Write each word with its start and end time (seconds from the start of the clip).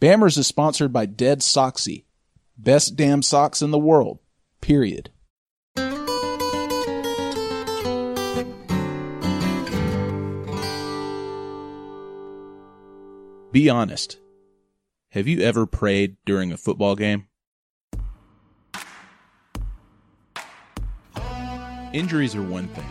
Bammers 0.00 0.38
is 0.38 0.46
sponsored 0.46 0.92
by 0.92 1.06
Dead 1.06 1.40
Soxy. 1.40 2.04
Best 2.56 2.94
damn 2.94 3.20
socks 3.20 3.62
in 3.62 3.72
the 3.72 3.78
world. 3.78 4.20
Period. 4.60 5.10
Be 13.50 13.68
honest. 13.68 14.18
Have 15.10 15.26
you 15.26 15.40
ever 15.40 15.66
prayed 15.66 16.16
during 16.24 16.52
a 16.52 16.56
football 16.56 16.94
game? 16.94 17.26
Injuries 21.92 22.36
are 22.36 22.42
one 22.42 22.68
thing, 22.68 22.84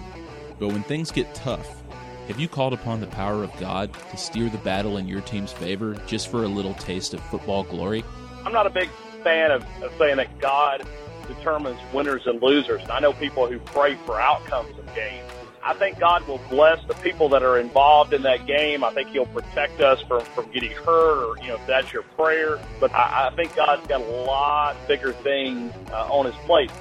but 0.60 0.70
when 0.70 0.84
things 0.84 1.12
get 1.12 1.34
tough, 1.34 1.84
have 2.28 2.40
you 2.40 2.50
called 2.50 2.74
upon 2.74 3.00
the 3.00 3.08
power 3.08 3.42
of 3.44 3.56
God 3.58 3.90
to 4.12 4.18
steer 4.18 4.50
the 4.50 4.58
battle 4.58 4.98
in 4.98 5.08
your 5.08 5.22
team's 5.22 5.54
favor 5.54 5.96
just 6.08 6.30
for 6.30 6.44
a 6.44 6.48
little 6.48 6.74
taste 6.74 7.14
of 7.14 7.22
football 7.22 7.64
glory? 7.64 8.04
I'm 8.46 8.52
not 8.52 8.68
a 8.68 8.70
big 8.70 8.90
fan 9.24 9.52
of, 9.52 9.64
of 9.82 9.94
saying 9.98 10.18
that 10.18 10.38
God 10.40 10.86
determines 11.28 11.80
winners 11.94 12.28
and 12.28 12.42
losers. 12.42 12.82
And 12.82 12.92
I 12.92 13.00
know 13.00 13.14
people 13.14 13.48
who 13.48 13.60
pray 13.60 13.96
for 14.06 14.20
outcomes 14.20 14.78
of 14.78 14.94
games. 14.94 15.24
I 15.64 15.74
think 15.74 16.00
God 16.00 16.28
will 16.28 16.40
bless 16.50 16.86
the 16.88 16.94
people 16.96 17.30
that 17.30 17.44
are 17.44 17.58
involved 17.60 18.14
in 18.14 18.22
that 18.24 18.46
game. 18.46 18.84
I 18.84 18.92
think 18.92 19.10
He'll 19.10 19.26
protect 19.26 19.80
us 19.80 20.02
from, 20.02 20.22
from 20.22 20.50
getting 20.52 20.72
hurt 20.72 21.24
or, 21.24 21.42
you 21.42 21.50
know, 21.50 21.56
if 21.56 21.66
that's 21.66 21.92
your 21.94 22.04
prayer. 22.04 22.60
But 22.80 22.94
I, 22.94 23.30
I 23.30 23.36
think 23.36 23.56
God's 23.56 23.86
got 23.88 24.02
a 24.02 24.04
lot 24.04 24.76
bigger 24.88 25.14
things 25.14 25.74
uh, 25.92 26.14
on 26.14 26.26
His 26.26 26.36
plate. 26.46 26.72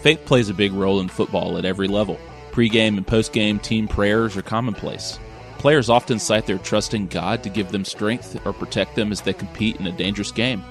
Faith 0.00 0.24
plays 0.26 0.48
a 0.48 0.54
big 0.54 0.72
role 0.72 1.00
in 1.00 1.08
football 1.08 1.56
at 1.58 1.64
every 1.64 1.88
level. 1.88 2.18
Pre-game 2.54 2.96
and 2.96 3.04
post-game 3.04 3.58
team 3.58 3.88
prayers 3.88 4.36
are 4.36 4.42
commonplace. 4.42 5.18
Players 5.58 5.90
often 5.90 6.20
cite 6.20 6.46
their 6.46 6.58
trust 6.58 6.94
in 6.94 7.08
God 7.08 7.42
to 7.42 7.48
give 7.48 7.72
them 7.72 7.84
strength 7.84 8.40
or 8.46 8.52
protect 8.52 8.94
them 8.94 9.10
as 9.10 9.22
they 9.22 9.32
compete 9.32 9.80
in 9.80 9.88
a 9.88 9.92
dangerous 9.92 10.30
game. 10.30 10.62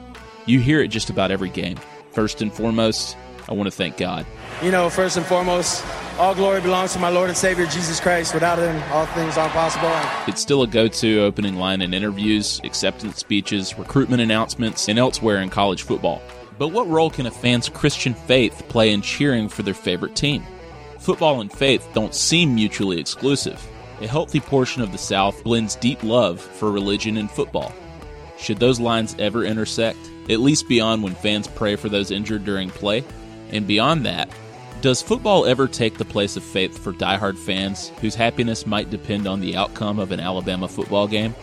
You 0.45 0.61
hear 0.61 0.79
it 0.81 0.87
just 0.87 1.09
about 1.09 1.29
every 1.29 1.49
game. 1.49 1.77
First 2.11 2.41
and 2.41 2.53
foremost, 2.53 3.17
I 3.49 3.53
want 3.53 3.67
to 3.67 3.71
thank 3.75 3.97
God. 3.97 4.25
You 4.61 4.71
know, 4.71 4.89
first 4.89 5.17
and 5.17 5.25
foremost, 5.25 5.83
all 6.17 6.33
glory 6.33 6.61
belongs 6.61 6.93
to 6.93 6.99
my 6.99 7.09
Lord 7.09 7.27
and 7.27 7.37
Savior 7.37 7.65
Jesus 7.65 7.99
Christ. 7.99 8.33
Without 8.33 8.59
him, 8.59 8.81
all 8.93 9.05
things 9.07 9.37
aren't 9.37 9.51
possible. 9.51 9.91
It's 10.25 10.39
still 10.39 10.61
a 10.63 10.67
go 10.67 10.87
to 10.87 11.19
opening 11.19 11.57
line 11.57 11.81
in 11.81 11.93
interviews, 11.93 12.61
acceptance 12.63 13.17
speeches, 13.17 13.77
recruitment 13.77 14.21
announcements, 14.21 14.87
and 14.87 14.97
elsewhere 14.97 15.41
in 15.41 15.49
college 15.49 15.83
football. 15.83 16.21
But 16.57 16.69
what 16.69 16.87
role 16.87 17.09
can 17.09 17.25
a 17.25 17.31
fan's 17.31 17.67
Christian 17.67 18.13
faith 18.13 18.63
play 18.69 18.93
in 18.93 19.01
cheering 19.01 19.49
for 19.49 19.63
their 19.63 19.73
favorite 19.73 20.15
team? 20.15 20.45
Football 21.03 21.41
and 21.41 21.51
faith 21.51 21.85
don't 21.93 22.15
seem 22.15 22.55
mutually 22.55 22.97
exclusive. 22.97 23.61
A 23.99 24.07
healthy 24.07 24.39
portion 24.39 24.81
of 24.81 24.93
the 24.93 24.97
South 24.97 25.43
blends 25.43 25.75
deep 25.75 26.01
love 26.01 26.39
for 26.39 26.71
religion 26.71 27.17
and 27.17 27.29
football. 27.29 27.73
Should 28.37 28.57
those 28.57 28.79
lines 28.79 29.13
ever 29.19 29.43
intersect, 29.43 29.97
at 30.29 30.39
least 30.39 30.69
beyond 30.69 31.03
when 31.03 31.13
fans 31.13 31.45
pray 31.45 31.75
for 31.75 31.89
those 31.89 32.09
injured 32.09 32.45
during 32.45 32.69
play? 32.69 33.03
And 33.51 33.67
beyond 33.67 34.05
that, 34.05 34.29
does 34.79 35.01
football 35.01 35.45
ever 35.45 35.67
take 35.67 35.97
the 35.97 36.05
place 36.05 36.37
of 36.37 36.43
faith 36.43 36.77
for 36.77 36.93
diehard 36.93 37.37
fans 37.37 37.89
whose 37.99 38.15
happiness 38.15 38.65
might 38.65 38.89
depend 38.89 39.27
on 39.27 39.41
the 39.41 39.57
outcome 39.57 39.99
of 39.99 40.13
an 40.13 40.21
Alabama 40.21 40.69
football 40.69 41.09
game? 41.09 41.35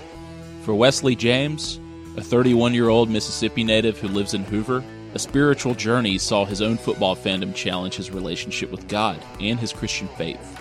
For 0.62 0.74
Wesley 0.74 1.14
James, 1.14 1.78
a 2.16 2.22
31 2.22 2.72
year 2.72 2.88
old 2.88 3.10
Mississippi 3.10 3.62
native 3.62 3.98
who 3.98 4.08
lives 4.08 4.32
in 4.32 4.44
Hoover, 4.44 4.82
a 5.12 5.18
spiritual 5.18 5.74
journey 5.74 6.18
saw 6.18 6.44
his 6.44 6.62
own 6.62 6.76
football 6.76 7.16
fandom 7.16 7.52
challenge 7.52 7.96
his 7.96 8.12
relationship 8.12 8.70
with 8.70 8.86
God 8.86 9.20
and 9.40 9.58
his 9.58 9.72
Christian 9.72 10.06
faith. 10.16 10.60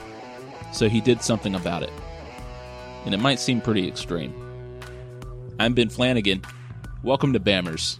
So 0.73 0.89
he 0.89 1.01
did 1.01 1.21
something 1.21 1.53
about 1.53 1.83
it. 1.83 1.93
And 3.05 3.13
it 3.13 3.19
might 3.19 3.39
seem 3.39 3.61
pretty 3.61 3.87
extreme. 3.87 4.33
I'm 5.59 5.75
Ben 5.75 5.89
Flanagan. 5.89 6.41
Welcome 7.03 7.33
to 7.33 7.39
Bammers. 7.39 7.99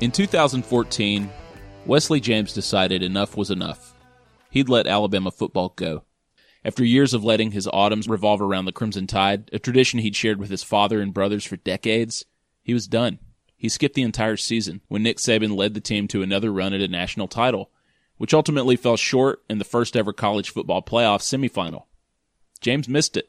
In 0.00 0.10
2014, 0.10 1.30
Wesley 1.86 2.20
James 2.20 2.52
decided 2.54 3.02
enough 3.02 3.36
was 3.36 3.50
enough. 3.50 3.94
He'd 4.50 4.68
let 4.68 4.86
Alabama 4.86 5.30
football 5.30 5.72
go. 5.76 6.02
After 6.64 6.82
years 6.82 7.12
of 7.12 7.22
letting 7.22 7.50
his 7.50 7.68
autumns 7.72 8.08
revolve 8.08 8.40
around 8.40 8.64
the 8.64 8.72
Crimson 8.72 9.06
Tide, 9.06 9.50
a 9.52 9.58
tradition 9.58 9.98
he'd 9.98 10.16
shared 10.16 10.38
with 10.38 10.48
his 10.48 10.62
father 10.62 11.00
and 11.00 11.12
brothers 11.12 11.44
for 11.44 11.56
decades, 11.56 12.24
he 12.62 12.72
was 12.72 12.86
done. 12.86 13.18
He 13.56 13.68
skipped 13.68 13.94
the 13.94 14.02
entire 14.02 14.38
season 14.38 14.80
when 14.88 15.02
Nick 15.02 15.18
Saban 15.18 15.56
led 15.56 15.74
the 15.74 15.80
team 15.80 16.08
to 16.08 16.22
another 16.22 16.50
run 16.50 16.72
at 16.72 16.80
a 16.80 16.88
national 16.88 17.28
title, 17.28 17.70
which 18.16 18.32
ultimately 18.32 18.76
fell 18.76 18.96
short 18.96 19.42
in 19.50 19.58
the 19.58 19.64
first 19.64 19.94
ever 19.94 20.12
college 20.12 20.50
football 20.50 20.80
playoff 20.82 21.20
semifinal. 21.20 21.84
James 22.60 22.88
missed 22.88 23.16
it. 23.16 23.28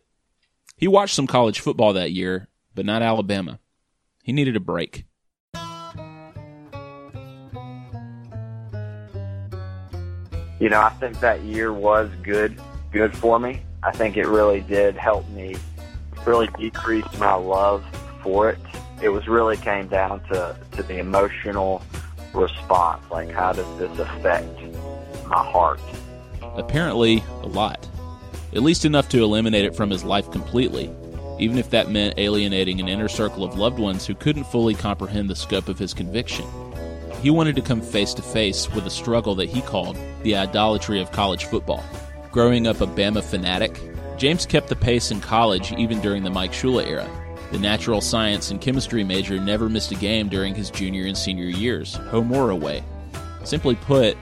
He 0.78 0.88
watched 0.88 1.16
some 1.16 1.28
college 1.28 1.60
football 1.60 1.92
that 1.94 2.14
year, 2.14 2.48
but 2.74 2.86
not 2.86 3.02
Alabama. 3.02 3.60
He 4.24 4.32
needed 4.32 4.56
a 4.56 4.62
break. 4.62 5.06
you 10.60 10.70
know, 10.70 10.82
I 10.82 10.90
think 10.92 11.20
that 11.20 11.44
year 11.44 11.74
was 11.74 12.10
good, 12.24 12.60
good 12.96 13.18
for 13.18 13.38
me. 13.42 13.60
I 13.84 13.92
think 13.92 14.16
it 14.16 14.26
really 14.26 14.62
did 14.62 14.96
help 14.96 15.28
me 15.32 15.58
really 16.26 16.48
decrease 16.58 17.06
my 17.20 17.34
love 17.34 17.84
for 18.24 18.50
it. 18.50 18.58
It 19.02 19.10
was 19.10 19.28
really 19.28 19.58
came 19.58 19.90
down 19.90 20.22
to, 20.30 20.58
to 20.72 20.82
the 20.82 21.00
emotional 21.00 21.84
response. 22.34 23.04
Like, 23.12 23.32
how 23.32 23.52
does 23.52 23.68
this 23.78 24.00
affect 24.00 24.48
my 25.28 25.44
heart? 25.44 25.82
Apparently, 26.42 27.22
a 27.42 27.48
lot. 27.48 27.86
At 28.54 28.64
least 28.64 28.86
enough 28.86 29.10
to 29.10 29.22
eliminate 29.22 29.66
it 29.66 29.76
from 29.76 29.90
his 29.90 30.06
life 30.06 30.32
completely, 30.32 30.90
even 31.38 31.58
if 31.58 31.70
that 31.72 31.92
meant 31.92 32.18
alienating 32.18 32.80
an 32.80 32.88
inner 32.88 33.10
circle 33.10 33.44
of 33.44 33.58
loved 33.58 33.78
ones 33.78 34.06
who 34.06 34.16
couldn't 34.16 34.46
fully 34.46 34.74
comprehend 34.74 35.30
the 35.30 35.36
scope 35.36 35.68
of 35.68 35.78
his 35.78 35.94
conviction. 35.94 36.46
He 37.22 37.30
wanted 37.30 37.58
to 37.58 37.62
come 37.62 37.82
face 37.82 38.14
to 38.14 38.22
face 38.22 38.72
with 38.72 38.88
a 38.88 38.90
struggle 38.90 39.36
that 39.36 39.50
he 39.50 39.62
called 39.62 39.98
the 40.24 40.38
idolatry 40.38 41.02
of 41.02 41.12
college 41.12 41.44
football. 41.44 41.84
Growing 42.36 42.68
up 42.68 42.82
a 42.82 42.86
Bama 42.86 43.24
fanatic, 43.24 43.80
James 44.18 44.46
kept 44.46 44.68
the 44.68 44.76
pace 44.76 45.10
in 45.10 45.22
college 45.22 45.72
even 45.78 46.02
during 46.02 46.22
the 46.22 46.30
Mike 46.30 46.52
Shula 46.52 46.86
era. 46.86 47.10
The 47.54 47.58
natural 47.58 48.02
science 48.02 48.52
and 48.52 48.60
chemistry 48.60 49.06
major 49.06 49.40
never 49.40 49.70
missed 49.70 49.94
a 49.94 49.96
game 49.96 50.28
during 50.28 50.54
his 50.54 50.70
junior 50.70 51.06
and 51.06 51.18
senior 51.18 51.46
years, 51.46 51.96
home 51.96 52.34
or 52.34 52.50
away. 52.50 52.84
Simply 53.46 53.76
put, 53.76 54.18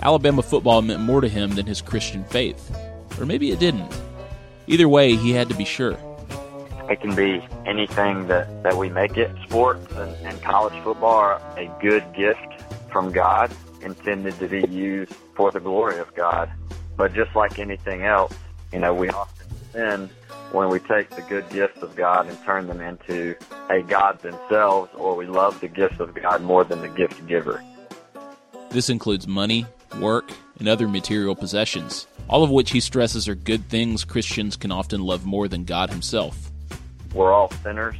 Alabama 0.00 0.42
football 0.42 0.80
meant 0.80 1.02
more 1.02 1.20
to 1.20 1.28
him 1.28 1.50
than 1.50 1.66
his 1.66 1.82
Christian 1.82 2.24
faith. 2.24 2.74
Or 3.20 3.26
maybe 3.26 3.50
it 3.50 3.58
didn't. 3.58 4.00
Either 4.66 4.88
way, 4.88 5.14
he 5.14 5.32
had 5.32 5.50
to 5.50 5.54
be 5.54 5.66
sure. 5.66 5.98
It 6.88 7.02
can 7.02 7.14
be 7.14 7.46
anything 7.66 8.28
that, 8.28 8.62
that 8.62 8.78
we 8.78 8.88
make 8.88 9.18
it. 9.18 9.30
Sports 9.44 9.92
and, 9.96 10.16
and 10.26 10.40
college 10.40 10.82
football 10.82 11.16
are 11.16 11.42
a 11.58 11.70
good 11.82 12.14
gift 12.14 12.62
from 12.90 13.12
God 13.12 13.52
intended 13.82 14.38
to 14.38 14.48
be 14.48 14.66
used 14.70 15.12
for 15.34 15.50
the 15.50 15.60
glory 15.60 15.98
of 15.98 16.14
God. 16.14 16.50
But 16.96 17.14
just 17.14 17.34
like 17.34 17.58
anything 17.58 18.02
else, 18.02 18.34
you 18.72 18.78
know, 18.78 18.94
we 18.94 19.08
often 19.10 19.46
sin 19.72 20.10
when 20.52 20.68
we 20.68 20.78
take 20.80 21.10
the 21.10 21.22
good 21.22 21.48
gifts 21.50 21.82
of 21.82 21.96
God 21.96 22.26
and 22.28 22.42
turn 22.44 22.66
them 22.66 22.80
into 22.80 23.34
a 23.70 23.82
God 23.82 24.20
themselves, 24.20 24.90
or 24.94 25.16
we 25.16 25.26
love 25.26 25.60
the 25.60 25.68
gifts 25.68 26.00
of 26.00 26.14
God 26.14 26.42
more 26.42 26.64
than 26.64 26.80
the 26.80 26.88
gift 26.88 27.26
giver. 27.26 27.62
This 28.70 28.90
includes 28.90 29.26
money, 29.26 29.66
work, 29.98 30.30
and 30.58 30.68
other 30.68 30.88
material 30.88 31.34
possessions, 31.34 32.06
all 32.28 32.42
of 32.42 32.50
which 32.50 32.70
he 32.70 32.80
stresses 32.80 33.28
are 33.28 33.34
good 33.34 33.68
things 33.68 34.04
Christians 34.04 34.56
can 34.56 34.70
often 34.70 35.02
love 35.02 35.24
more 35.24 35.48
than 35.48 35.64
God 35.64 35.90
himself 35.90 36.52
we're 37.14 37.32
all 37.32 37.50
sinners. 37.62 37.96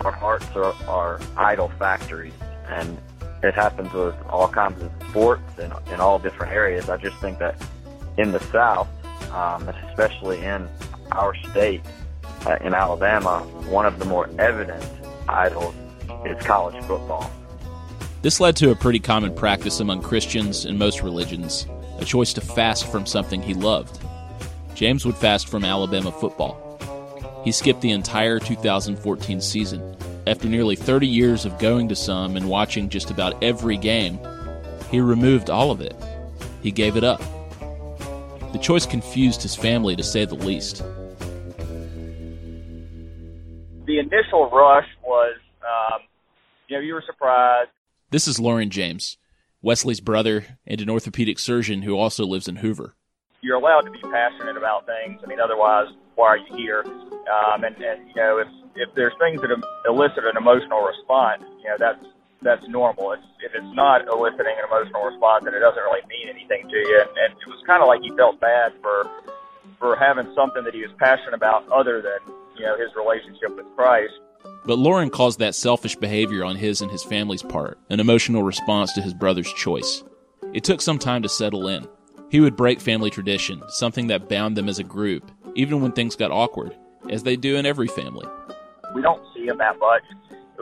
Our 0.00 0.12
hearts 0.12 0.46
are, 0.54 0.74
are 0.88 1.20
idol 1.36 1.70
factories, 1.78 2.32
and 2.66 2.98
it 3.42 3.54
happens 3.54 3.92
with 3.92 4.14
all 4.28 4.48
kinds 4.48 4.82
of 4.82 4.90
sports 5.08 5.58
and 5.58 5.72
in 5.92 6.00
all 6.00 6.18
different 6.18 6.52
areas. 6.52 6.88
I 6.88 6.96
just 6.96 7.16
think 7.18 7.38
that 7.38 7.56
in 8.16 8.32
the 8.32 8.40
South, 8.40 8.88
um, 9.32 9.68
especially 9.68 10.42
in 10.42 10.68
our 11.12 11.34
state, 11.50 11.82
uh, 12.46 12.56
in 12.62 12.74
Alabama, 12.74 13.40
one 13.68 13.86
of 13.86 13.98
the 13.98 14.04
more 14.04 14.28
evident 14.38 14.84
idols 15.28 15.74
is 16.24 16.42
college 16.44 16.82
football. 16.84 17.30
This 18.22 18.40
led 18.40 18.56
to 18.56 18.70
a 18.70 18.76
pretty 18.76 19.00
common 19.00 19.34
practice 19.34 19.80
among 19.80 20.02
Christians 20.02 20.64
in 20.64 20.78
most 20.78 21.02
religions 21.02 21.66
a 21.98 22.04
choice 22.04 22.32
to 22.32 22.40
fast 22.40 22.90
from 22.90 23.06
something 23.06 23.40
he 23.40 23.54
loved. 23.54 24.00
James 24.74 25.04
would 25.04 25.16
fast 25.16 25.48
from 25.48 25.64
Alabama 25.64 26.10
football. 26.10 26.58
He 27.44 27.52
skipped 27.52 27.80
the 27.80 27.90
entire 27.92 28.38
2014 28.38 29.40
season. 29.40 29.96
After 30.26 30.48
nearly 30.48 30.76
30 30.76 31.06
years 31.06 31.44
of 31.44 31.58
going 31.58 31.88
to 31.88 31.96
some 31.96 32.36
and 32.36 32.48
watching 32.48 32.88
just 32.88 33.10
about 33.10 33.40
every 33.42 33.76
game, 33.76 34.18
he 34.90 35.00
removed 35.00 35.50
all 35.50 35.70
of 35.70 35.80
it. 35.80 35.94
He 36.62 36.70
gave 36.70 36.96
it 36.96 37.04
up. 37.04 37.22
The 38.52 38.58
choice 38.58 38.84
confused 38.84 39.42
his 39.42 39.54
family 39.54 39.96
to 39.96 40.02
say 40.02 40.24
the 40.26 40.34
least. 40.34 40.84
The 43.86 43.98
initial 43.98 44.50
rush 44.50 44.86
was, 45.02 45.36
um, 45.62 46.00
you 46.68 46.76
know, 46.76 46.82
you 46.82 46.94
were 46.94 47.02
surprised. 47.06 47.70
This 48.10 48.28
is 48.28 48.38
Lauren 48.38 48.68
James. 48.70 49.16
Wesley's 49.62 50.00
brother 50.00 50.44
and 50.66 50.80
an 50.80 50.90
orthopedic 50.90 51.38
surgeon 51.38 51.82
who 51.82 51.96
also 51.96 52.26
lives 52.26 52.46
in 52.46 52.56
Hoover. 52.56 52.94
You're 53.40 53.56
allowed 53.56 53.82
to 53.82 53.90
be 53.90 54.00
passionate 54.02 54.56
about 54.56 54.86
things. 54.86 55.20
I 55.24 55.26
mean, 55.26 55.40
otherwise, 55.40 55.86
why 56.16 56.28
are 56.28 56.36
you 56.36 56.54
here? 56.54 56.84
Um, 56.84 57.64
and, 57.64 57.74
and, 57.76 58.06
you 58.06 58.14
know, 58.16 58.38
if, 58.38 58.48
if 58.76 58.94
there's 58.94 59.14
things 59.18 59.40
that 59.40 59.50
elicit 59.88 60.24
an 60.24 60.36
emotional 60.36 60.82
response, 60.82 61.42
you 61.62 61.68
know, 61.70 61.76
that's 61.78 62.04
that's 62.42 62.66
normal. 62.68 63.12
It's, 63.12 63.22
if 63.40 63.52
it's 63.54 63.74
not 63.74 64.06
eliciting 64.08 64.54
an 64.58 64.64
emotional 64.66 65.02
response, 65.04 65.44
then 65.44 65.54
it 65.54 65.60
doesn't 65.60 65.82
really 65.82 66.02
mean 66.08 66.28
anything 66.28 66.68
to 66.68 66.76
you. 66.76 67.00
And, 67.00 67.10
and 67.18 67.32
it 67.32 67.48
was 67.48 67.62
kind 67.66 67.82
of 67.82 67.88
like 67.88 68.02
he 68.02 68.10
felt 68.16 68.40
bad 68.40 68.72
for 68.82 69.08
for 69.78 69.96
having 69.96 70.32
something 70.34 70.62
that 70.62 70.74
he 70.74 70.82
was 70.82 70.92
passionate 70.98 71.34
about 71.34 71.68
other 71.70 72.00
than 72.00 72.34
you 72.56 72.64
know 72.64 72.76
his 72.78 72.94
relationship 72.94 73.56
with 73.56 73.66
Christ. 73.76 74.12
But 74.64 74.78
Lauren 74.78 75.10
calls 75.10 75.36
that 75.38 75.54
selfish 75.54 75.96
behavior 75.96 76.44
on 76.44 76.56
his 76.56 76.82
and 76.82 76.90
his 76.90 77.02
family's 77.02 77.42
part, 77.42 77.78
an 77.90 78.00
emotional 78.00 78.42
response 78.42 78.92
to 78.92 79.02
his 79.02 79.14
brother's 79.14 79.52
choice. 79.52 80.04
It 80.52 80.64
took 80.64 80.80
some 80.80 80.98
time 80.98 81.22
to 81.22 81.28
settle 81.28 81.68
in. 81.68 81.88
He 82.30 82.40
would 82.40 82.56
break 82.56 82.80
family 82.80 83.10
tradition, 83.10 83.62
something 83.68 84.06
that 84.06 84.28
bound 84.28 84.56
them 84.56 84.68
as 84.68 84.78
a 84.78 84.84
group, 84.84 85.30
even 85.54 85.80
when 85.80 85.92
things 85.92 86.16
got 86.16 86.30
awkward, 86.30 86.76
as 87.10 87.22
they 87.22 87.36
do 87.36 87.56
in 87.56 87.66
every 87.66 87.88
family. 87.88 88.26
We 88.94 89.02
don't 89.02 89.22
see 89.34 89.46
him 89.46 89.58
that 89.58 89.78
much 89.78 90.02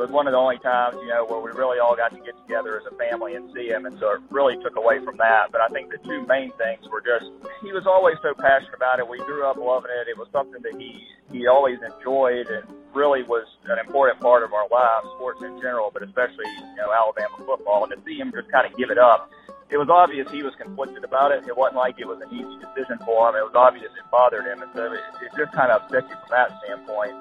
it 0.00 0.08
was 0.08 0.16
one 0.16 0.26
of 0.26 0.32
the 0.32 0.40
only 0.40 0.56
times, 0.56 0.96
you 1.04 1.12
know, 1.12 1.28
where 1.28 1.44
we 1.44 1.52
really 1.52 1.76
all 1.76 1.94
got 1.94 2.08
to 2.16 2.20
get 2.24 2.32
together 2.48 2.80
as 2.80 2.88
a 2.88 2.94
family 2.96 3.36
and 3.36 3.52
see 3.52 3.68
him. 3.68 3.84
And 3.84 4.00
so 4.00 4.16
it 4.16 4.24
really 4.32 4.56
took 4.64 4.76
away 4.80 4.96
from 5.04 5.20
that. 5.20 5.52
But 5.52 5.60
I 5.60 5.68
think 5.68 5.92
the 5.92 6.00
two 6.00 6.24
main 6.24 6.56
things 6.56 6.88
were 6.88 7.04
just 7.04 7.28
he 7.60 7.68
was 7.76 7.84
always 7.84 8.16
so 8.24 8.32
passionate 8.32 8.72
about 8.72 8.96
it. 8.96 9.04
We 9.04 9.20
grew 9.28 9.44
up 9.44 9.60
loving 9.60 9.92
it. 9.92 10.08
It 10.08 10.16
was 10.16 10.28
something 10.32 10.62
that 10.64 10.72
he 10.80 11.04
he 11.28 11.46
always 11.46 11.76
enjoyed 11.84 12.48
and 12.48 12.64
really 12.96 13.28
was 13.28 13.44
an 13.68 13.76
important 13.76 14.24
part 14.24 14.40
of 14.42 14.56
our 14.56 14.64
lives, 14.72 15.04
sports 15.20 15.44
in 15.44 15.60
general, 15.60 15.90
but 15.92 16.02
especially 16.02 16.48
you 16.48 16.80
know 16.80 16.88
Alabama 16.88 17.36
football. 17.44 17.84
And 17.84 17.92
to 17.92 18.00
see 18.08 18.16
him 18.16 18.32
just 18.32 18.48
kind 18.48 18.64
of 18.64 18.72
give 18.80 18.88
it 18.88 18.98
up. 18.98 19.28
It 19.68 19.76
was 19.76 19.92
obvious 19.92 20.32
he 20.32 20.42
was 20.42 20.56
conflicted 20.56 21.04
about 21.04 21.30
it. 21.30 21.44
It 21.46 21.56
wasn't 21.56 21.76
like 21.76 22.00
it 22.00 22.08
was 22.08 22.24
an 22.24 22.32
easy 22.32 22.56
decision 22.56 23.04
for 23.04 23.28
him. 23.28 23.36
It 23.36 23.44
was 23.44 23.54
obvious 23.54 23.92
it 23.92 24.10
bothered 24.10 24.48
him, 24.48 24.62
and 24.64 24.70
so 24.74 24.90
it, 24.96 25.04
it 25.20 25.30
just 25.36 25.52
kind 25.52 25.70
of 25.70 25.84
upset 25.84 26.08
you 26.08 26.16
from 26.16 26.30
that 26.32 26.56
standpoint. 26.64 27.14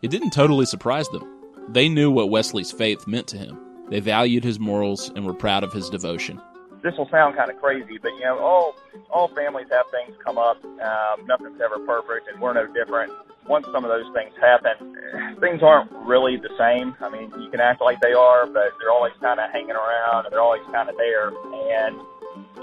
It 0.00 0.10
didn't 0.14 0.30
totally 0.30 0.66
surprise 0.66 1.08
them. 1.10 1.41
They 1.68 1.88
knew 1.88 2.10
what 2.10 2.30
Wesley's 2.30 2.72
faith 2.72 3.06
meant 3.06 3.26
to 3.28 3.38
him. 3.38 3.58
They 3.88 4.00
valued 4.00 4.44
his 4.44 4.58
morals 4.58 5.10
and 5.14 5.24
were 5.26 5.34
proud 5.34 5.64
of 5.64 5.72
his 5.72 5.90
devotion. 5.90 6.40
This 6.82 6.94
will 6.98 7.08
sound 7.10 7.36
kind 7.36 7.50
of 7.50 7.60
crazy, 7.60 7.98
but 8.02 8.10
you 8.14 8.24
know, 8.24 8.38
all 8.38 8.74
all 9.10 9.28
families 9.28 9.68
have 9.70 9.86
things 9.92 10.16
come 10.24 10.36
up. 10.36 10.62
Um, 10.64 11.26
nothing's 11.26 11.60
ever 11.60 11.78
perfect, 11.86 12.26
and 12.28 12.40
we're 12.40 12.54
no 12.54 12.66
different. 12.66 13.12
Once 13.46 13.66
some 13.72 13.84
of 13.84 13.90
those 13.90 14.10
things 14.14 14.32
happen, 14.40 14.96
things 15.40 15.62
aren't 15.62 15.90
really 15.92 16.36
the 16.36 16.50
same. 16.58 16.96
I 17.00 17.08
mean, 17.08 17.32
you 17.38 17.50
can 17.50 17.60
act 17.60 17.80
like 17.80 18.00
they 18.00 18.12
are, 18.12 18.46
but 18.46 18.72
they're 18.80 18.90
always 18.90 19.12
kind 19.20 19.38
of 19.38 19.50
hanging 19.52 19.76
around, 19.76 20.26
and 20.26 20.32
they're 20.32 20.40
always 20.40 20.62
kind 20.72 20.88
of 20.88 20.96
there. 20.96 21.28
And 21.28 21.96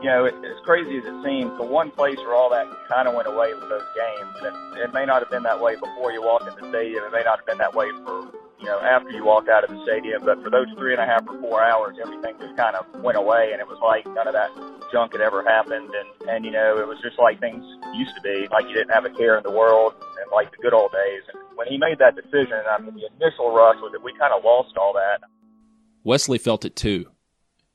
you 0.01 0.09
know, 0.09 0.25
it, 0.25 0.33
as 0.35 0.59
crazy 0.65 0.97
as 0.97 1.03
it 1.05 1.23
seems, 1.23 1.55
the 1.57 1.63
one 1.63 1.91
place 1.91 2.17
where 2.17 2.33
all 2.33 2.49
that 2.49 2.67
kind 2.87 3.07
of 3.07 3.15
went 3.15 3.27
away 3.27 3.53
was 3.53 3.67
those 3.69 3.87
games. 3.95 4.35
And 4.43 4.77
it, 4.77 4.89
it 4.89 4.93
may 4.93 5.05
not 5.05 5.21
have 5.21 5.29
been 5.29 5.43
that 5.43 5.59
way 5.61 5.75
before 5.75 6.11
you 6.11 6.21
walked 6.21 6.47
in 6.47 6.55
the 6.55 6.69
stadium. 6.69 7.03
It 7.03 7.11
may 7.11 7.23
not 7.23 7.39
have 7.39 7.45
been 7.45 7.57
that 7.59 7.73
way 7.73 7.89
for 8.03 8.31
you 8.59 8.65
know, 8.65 8.79
after 8.79 9.09
you 9.11 9.23
walked 9.23 9.49
out 9.49 9.63
of 9.63 9.69
the 9.69 9.81
stadium. 9.83 10.23
But 10.23 10.43
for 10.43 10.49
those 10.49 10.67
three 10.77 10.93
and 10.93 11.01
a 11.01 11.05
half 11.05 11.27
or 11.27 11.39
four 11.39 11.63
hours, 11.63 11.97
everything 12.01 12.35
just 12.39 12.55
kind 12.57 12.75
of 12.75 12.85
went 13.01 13.17
away, 13.17 13.51
and 13.51 13.61
it 13.61 13.67
was 13.67 13.79
like 13.81 14.05
none 14.13 14.27
of 14.27 14.33
that 14.33 14.51
junk 14.91 15.13
had 15.13 15.21
ever 15.21 15.43
happened. 15.43 15.89
And 15.89 16.29
and 16.29 16.45
you 16.45 16.51
know, 16.51 16.77
it 16.77 16.87
was 16.87 16.99
just 17.01 17.17
like 17.17 17.39
things 17.39 17.63
used 17.95 18.15
to 18.15 18.21
be, 18.21 18.47
like 18.51 18.67
you 18.67 18.73
didn't 18.73 18.91
have 18.91 19.05
a 19.05 19.11
care 19.11 19.37
in 19.37 19.43
the 19.43 19.51
world, 19.51 19.93
and 19.99 20.31
like 20.31 20.51
the 20.51 20.57
good 20.57 20.73
old 20.73 20.91
days. 20.91 21.23
And 21.33 21.57
when 21.57 21.67
he 21.67 21.77
made 21.77 21.99
that 21.99 22.15
decision, 22.15 22.59
I 22.69 22.79
mean, 22.81 22.95
the 22.95 23.07
initial 23.15 23.51
rush 23.51 23.77
was 23.81 23.91
that 23.93 24.03
we 24.03 24.13
kind 24.19 24.33
of 24.33 24.43
lost 24.43 24.77
all 24.77 24.93
that. 24.93 25.21
Wesley 26.03 26.37
felt 26.37 26.65
it 26.65 26.75
too. 26.75 27.05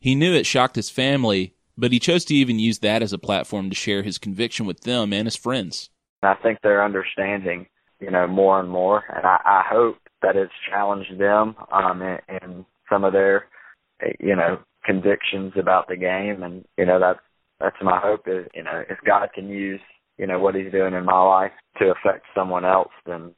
He 0.01 0.15
knew 0.15 0.35
it 0.35 0.45
shocked 0.45 0.77
his 0.77 0.91
family, 0.91 1.55
but 1.79 1.93
he 1.93 1.99
chose 1.99 2.25
to 2.27 2.35
even 2.35 2.59
use 2.59 2.81
that 2.81 3.03
as 3.03 3.13
a 3.13 3.19
platform 3.19 3.71
to 3.71 3.77
share 3.77 4.03
his 4.03 4.19
conviction 4.19 4.67
with 4.67 4.81
them 4.81 5.13
and 5.13 5.27
his 5.27 5.37
friends. 5.37 5.91
I 6.23 6.35
think 6.43 6.59
they're 6.63 6.85
understanding, 6.85 7.67
you 8.05 8.11
know, 8.11 8.27
more 8.27 8.61
and 8.61 8.69
more, 8.69 9.03
and 9.09 9.25
I, 9.25 9.39
I 9.45 9.63
hope 9.67 9.97
that 10.23 10.37
it's 10.37 10.53
challenged 10.71 11.19
them 11.19 11.57
um, 11.73 12.03
in, 12.03 12.19
in 12.29 12.67
some 12.91 13.05
of 13.05 13.13
their, 13.13 13.47
you 14.21 14.37
know, 14.37 14.59
convictions 14.85 15.53
about 15.59 15.89
the 15.89 15.97
game, 15.97 16.43
and 16.43 16.65
you 16.77 16.85
know 16.85 17.01
that's 17.01 17.21
that's 17.61 17.77
my 17.83 17.99
hope. 18.03 18.23
Is 18.27 18.47
you 18.55 18.63
know 18.63 18.83
if 18.89 18.99
God 19.07 19.31
can 19.35 19.49
use 19.49 19.81
you 20.19 20.27
know 20.27 20.39
what 20.39 20.55
He's 20.55 20.71
doing 20.71 20.95
in 20.95 21.05
my 21.05 21.21
life 21.21 21.53
to 21.79 21.93
affect 21.93 22.27
someone 22.35 22.65
else, 22.65 22.93
then 23.07 23.33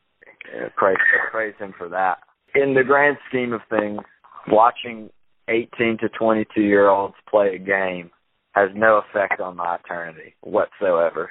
uh, 0.54 0.68
praise 0.76 0.96
praise 1.30 1.54
Him 1.58 1.74
for 1.78 1.88
that. 1.88 2.18
In 2.54 2.74
the 2.74 2.84
grand 2.84 3.18
scheme 3.28 3.52
of 3.52 3.60
things, 3.70 4.00
watching 4.48 5.10
18 5.48 5.98
to 6.00 6.08
22 6.08 6.60
year 6.60 6.88
olds 6.88 7.14
play 7.30 7.54
a 7.54 7.58
game 7.58 8.10
has 8.52 8.70
no 8.74 9.02
effect 9.08 9.40
on 9.40 9.56
my 9.56 9.76
eternity 9.76 10.34
whatsoever. 10.40 11.30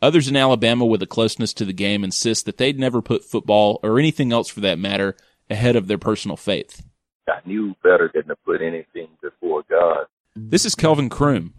Others 0.00 0.28
in 0.28 0.36
Alabama 0.36 0.86
with 0.86 1.02
a 1.02 1.06
closeness 1.06 1.52
to 1.54 1.64
the 1.64 1.72
game 1.72 2.04
insist 2.04 2.46
that 2.46 2.56
they'd 2.56 2.78
never 2.78 3.02
put 3.02 3.24
football, 3.24 3.80
or 3.82 3.98
anything 3.98 4.32
else 4.32 4.48
for 4.48 4.60
that 4.60 4.78
matter, 4.78 5.16
ahead 5.50 5.74
of 5.74 5.88
their 5.88 5.98
personal 5.98 6.36
faith. 6.36 6.84
I 7.28 7.40
knew 7.44 7.74
better 7.82 8.08
than 8.14 8.26
to 8.28 8.36
put 8.36 8.62
anything 8.62 9.08
before 9.20 9.64
God. 9.68 10.06
This 10.36 10.64
is 10.64 10.76
Kelvin 10.76 11.08
Croom, 11.08 11.52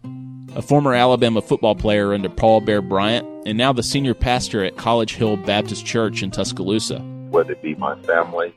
a 0.56 0.62
former 0.62 0.94
Alabama 0.94 1.42
football 1.42 1.74
player 1.74 2.14
under 2.14 2.30
Paul 2.30 2.62
Bear 2.62 2.80
Bryant, 2.80 3.26
and 3.46 3.58
now 3.58 3.74
the 3.74 3.82
senior 3.82 4.14
pastor 4.14 4.64
at 4.64 4.78
College 4.78 5.16
Hill 5.16 5.36
Baptist 5.36 5.84
Church 5.84 6.22
in 6.22 6.30
Tuscaloosa. 6.30 7.00
Whether 7.28 7.52
it 7.52 7.62
be 7.62 7.74
my 7.74 8.00
family, 8.02 8.54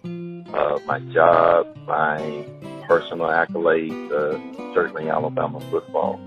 uh, 0.53 0.79
my 0.85 0.99
job, 1.11 1.67
my 1.85 2.45
personal 2.87 3.27
accolades, 3.27 4.11
uh, 4.13 4.73
certainly 4.73 5.09
Alabama 5.09 5.59
football. 5.69 6.21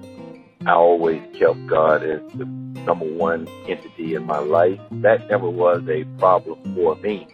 I 0.65 0.73
always 0.73 1.23
kept 1.39 1.67
God 1.67 2.03
as 2.03 2.21
the 2.33 2.45
number 2.47 3.05
one 3.05 3.47
entity 3.69 4.15
in 4.15 4.25
my 4.25 4.39
life. 4.39 4.81
That 4.91 5.29
never 5.29 5.51
was 5.51 5.83
a 5.89 6.05
problem 6.19 6.75
for 6.75 6.97
me. 6.97 7.27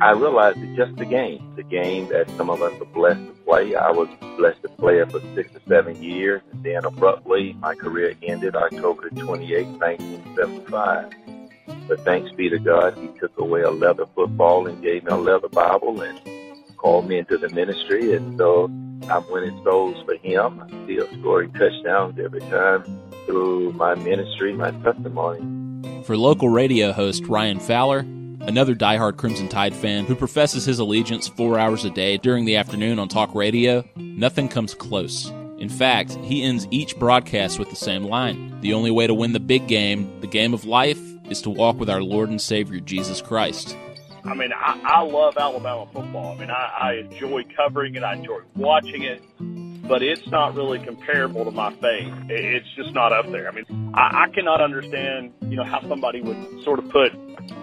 I 0.00 0.10
realized 0.10 0.58
it's 0.58 0.76
just 0.76 1.00
a 1.00 1.06
game, 1.06 1.54
the 1.56 1.62
game 1.62 2.08
that 2.08 2.28
some 2.36 2.50
of 2.50 2.60
us 2.60 2.78
are 2.80 2.84
blessed 2.84 3.26
to 3.26 3.32
play. 3.44 3.74
I 3.74 3.90
was 3.92 4.08
blessed 4.36 4.60
to 4.62 4.68
play 4.68 4.98
it 4.98 5.10
for 5.10 5.20
six 5.34 5.54
or 5.54 5.60
seven 5.66 6.02
years, 6.02 6.42
and 6.52 6.62
then 6.62 6.84
abruptly 6.84 7.54
my 7.54 7.74
career 7.74 8.14
ended 8.22 8.54
October 8.56 9.08
28, 9.08 9.66
1975. 9.66 11.12
But 11.88 12.04
thanks 12.04 12.30
be 12.32 12.50
to 12.50 12.58
God, 12.58 12.98
He 12.98 13.08
took 13.18 13.38
away 13.38 13.62
a 13.62 13.70
leather 13.70 14.04
football 14.14 14.66
and 14.66 14.82
gave 14.82 15.04
me 15.04 15.12
a 15.12 15.16
leather 15.16 15.48
Bible 15.48 16.02
and 16.02 16.20
called 16.76 17.08
me 17.08 17.18
into 17.18 17.38
the 17.38 17.48
ministry, 17.48 18.14
and 18.14 18.36
so 18.36 18.68
I'm 19.08 19.30
winning 19.30 19.60
souls 19.64 20.02
for 20.04 20.16
him. 20.16 20.60
I 20.60 20.84
still 20.84 21.06
scoring 21.20 21.52
touchdowns 21.52 22.18
every 22.18 22.40
time 22.40 22.84
through 23.26 23.72
my 23.72 23.94
ministry, 23.94 24.52
my 24.52 24.70
testimony. 24.82 25.40
For 26.04 26.16
local 26.16 26.48
radio 26.48 26.92
host 26.92 27.26
Ryan 27.26 27.58
Fowler, 27.60 28.00
another 28.40 28.74
diehard 28.74 29.16
Crimson 29.16 29.48
Tide 29.48 29.74
fan 29.74 30.04
who 30.04 30.14
professes 30.14 30.64
his 30.64 30.78
allegiance 30.78 31.28
four 31.28 31.58
hours 31.58 31.84
a 31.84 31.90
day 31.90 32.16
during 32.16 32.44
the 32.44 32.56
afternoon 32.56 32.98
on 32.98 33.08
talk 33.08 33.34
radio, 33.34 33.84
nothing 33.96 34.48
comes 34.48 34.74
close. 34.74 35.32
In 35.58 35.68
fact, 35.68 36.16
he 36.22 36.42
ends 36.42 36.68
each 36.70 36.98
broadcast 36.98 37.58
with 37.58 37.70
the 37.70 37.76
same 37.76 38.04
line 38.04 38.60
The 38.60 38.74
only 38.74 38.90
way 38.90 39.06
to 39.06 39.14
win 39.14 39.32
the 39.32 39.40
big 39.40 39.66
game, 39.66 40.20
the 40.20 40.26
game 40.26 40.52
of 40.52 40.64
life, 40.64 41.00
is 41.30 41.40
to 41.42 41.50
walk 41.50 41.78
with 41.78 41.90
our 41.90 42.02
Lord 42.02 42.28
and 42.28 42.40
Savior 42.40 42.80
Jesus 42.80 43.20
Christ. 43.20 43.76
I 44.26 44.34
mean, 44.34 44.50
I, 44.52 44.80
I 44.84 45.00
love 45.02 45.36
Alabama 45.36 45.86
football. 45.92 46.34
I 46.34 46.38
mean, 46.38 46.50
I, 46.50 46.72
I 46.80 46.92
enjoy 46.94 47.44
covering 47.56 47.94
it. 47.94 48.02
I 48.02 48.14
enjoy 48.14 48.40
watching 48.56 49.02
it, 49.04 49.22
but 49.86 50.02
it's 50.02 50.26
not 50.28 50.54
really 50.54 50.78
comparable 50.80 51.44
to 51.44 51.50
my 51.50 51.70
faith. 51.74 52.12
It, 52.28 52.44
it's 52.44 52.66
just 52.74 52.92
not 52.92 53.12
up 53.12 53.30
there. 53.30 53.48
I 53.48 53.52
mean, 53.52 53.92
I, 53.94 54.24
I 54.24 54.28
cannot 54.34 54.60
understand, 54.60 55.32
you 55.42 55.56
know, 55.56 55.64
how 55.64 55.80
somebody 55.88 56.22
would 56.22 56.64
sort 56.64 56.80
of 56.80 56.88
put 56.90 57.12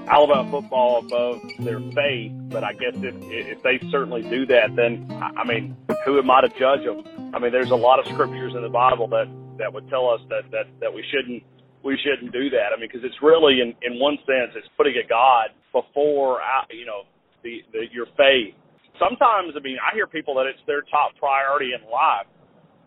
Alabama 0.08 0.50
football 0.50 1.00
above 1.00 1.42
their 1.60 1.80
faith. 1.92 2.32
But 2.50 2.64
I 2.64 2.74
guess 2.74 2.96
if 2.96 3.16
if 3.24 3.64
they 3.64 3.80
certainly 3.90 4.22
do 4.22 4.46
that, 4.46 4.76
then 4.76 5.06
I 5.12 5.44
mean, 5.44 5.76
who 6.06 6.18
am 6.18 6.32
I 6.32 6.42
to 6.42 6.50
judge 6.50 6.86
them? 6.86 7.04
I 7.34 7.40
mean, 7.40 7.52
there's 7.52 7.72
a 7.72 7.76
lot 7.76 8.00
of 8.00 8.06
scriptures 8.14 8.54
in 8.56 8.62
the 8.62 8.70
Bible 8.70 9.08
that 9.10 9.28
that 9.58 9.74
would 9.74 9.90
tell 9.90 10.10
us 10.10 10.22
that 10.30 10.50
that 10.52 10.68
that 10.80 10.94
we 10.94 11.04
shouldn't 11.12 11.44
we 11.84 11.98
shouldn't 11.98 12.32
do 12.32 12.50
that. 12.52 12.72
I 12.74 12.80
mean, 12.80 12.88
because 12.90 13.04
it's 13.04 13.22
really, 13.22 13.60
in 13.60 13.76
in 13.82 14.00
one 14.00 14.18
sense, 14.26 14.54
it's 14.56 14.70
putting 14.78 14.96
a 14.96 15.08
God 15.08 15.50
before 15.74 16.40
uh, 16.40 16.64
you 16.72 16.86
know 16.86 17.04
the, 17.44 17.60
the 17.74 17.90
your 17.92 18.08
faith. 18.16 18.56
Sometimes, 19.02 19.58
I 19.58 19.62
mean, 19.66 19.82
I 19.82 19.94
hear 19.98 20.06
people 20.06 20.38
that 20.38 20.46
it's 20.46 20.62
their 20.70 20.86
top 20.88 21.18
priority 21.18 21.74
in 21.74 21.82
life, 21.90 22.30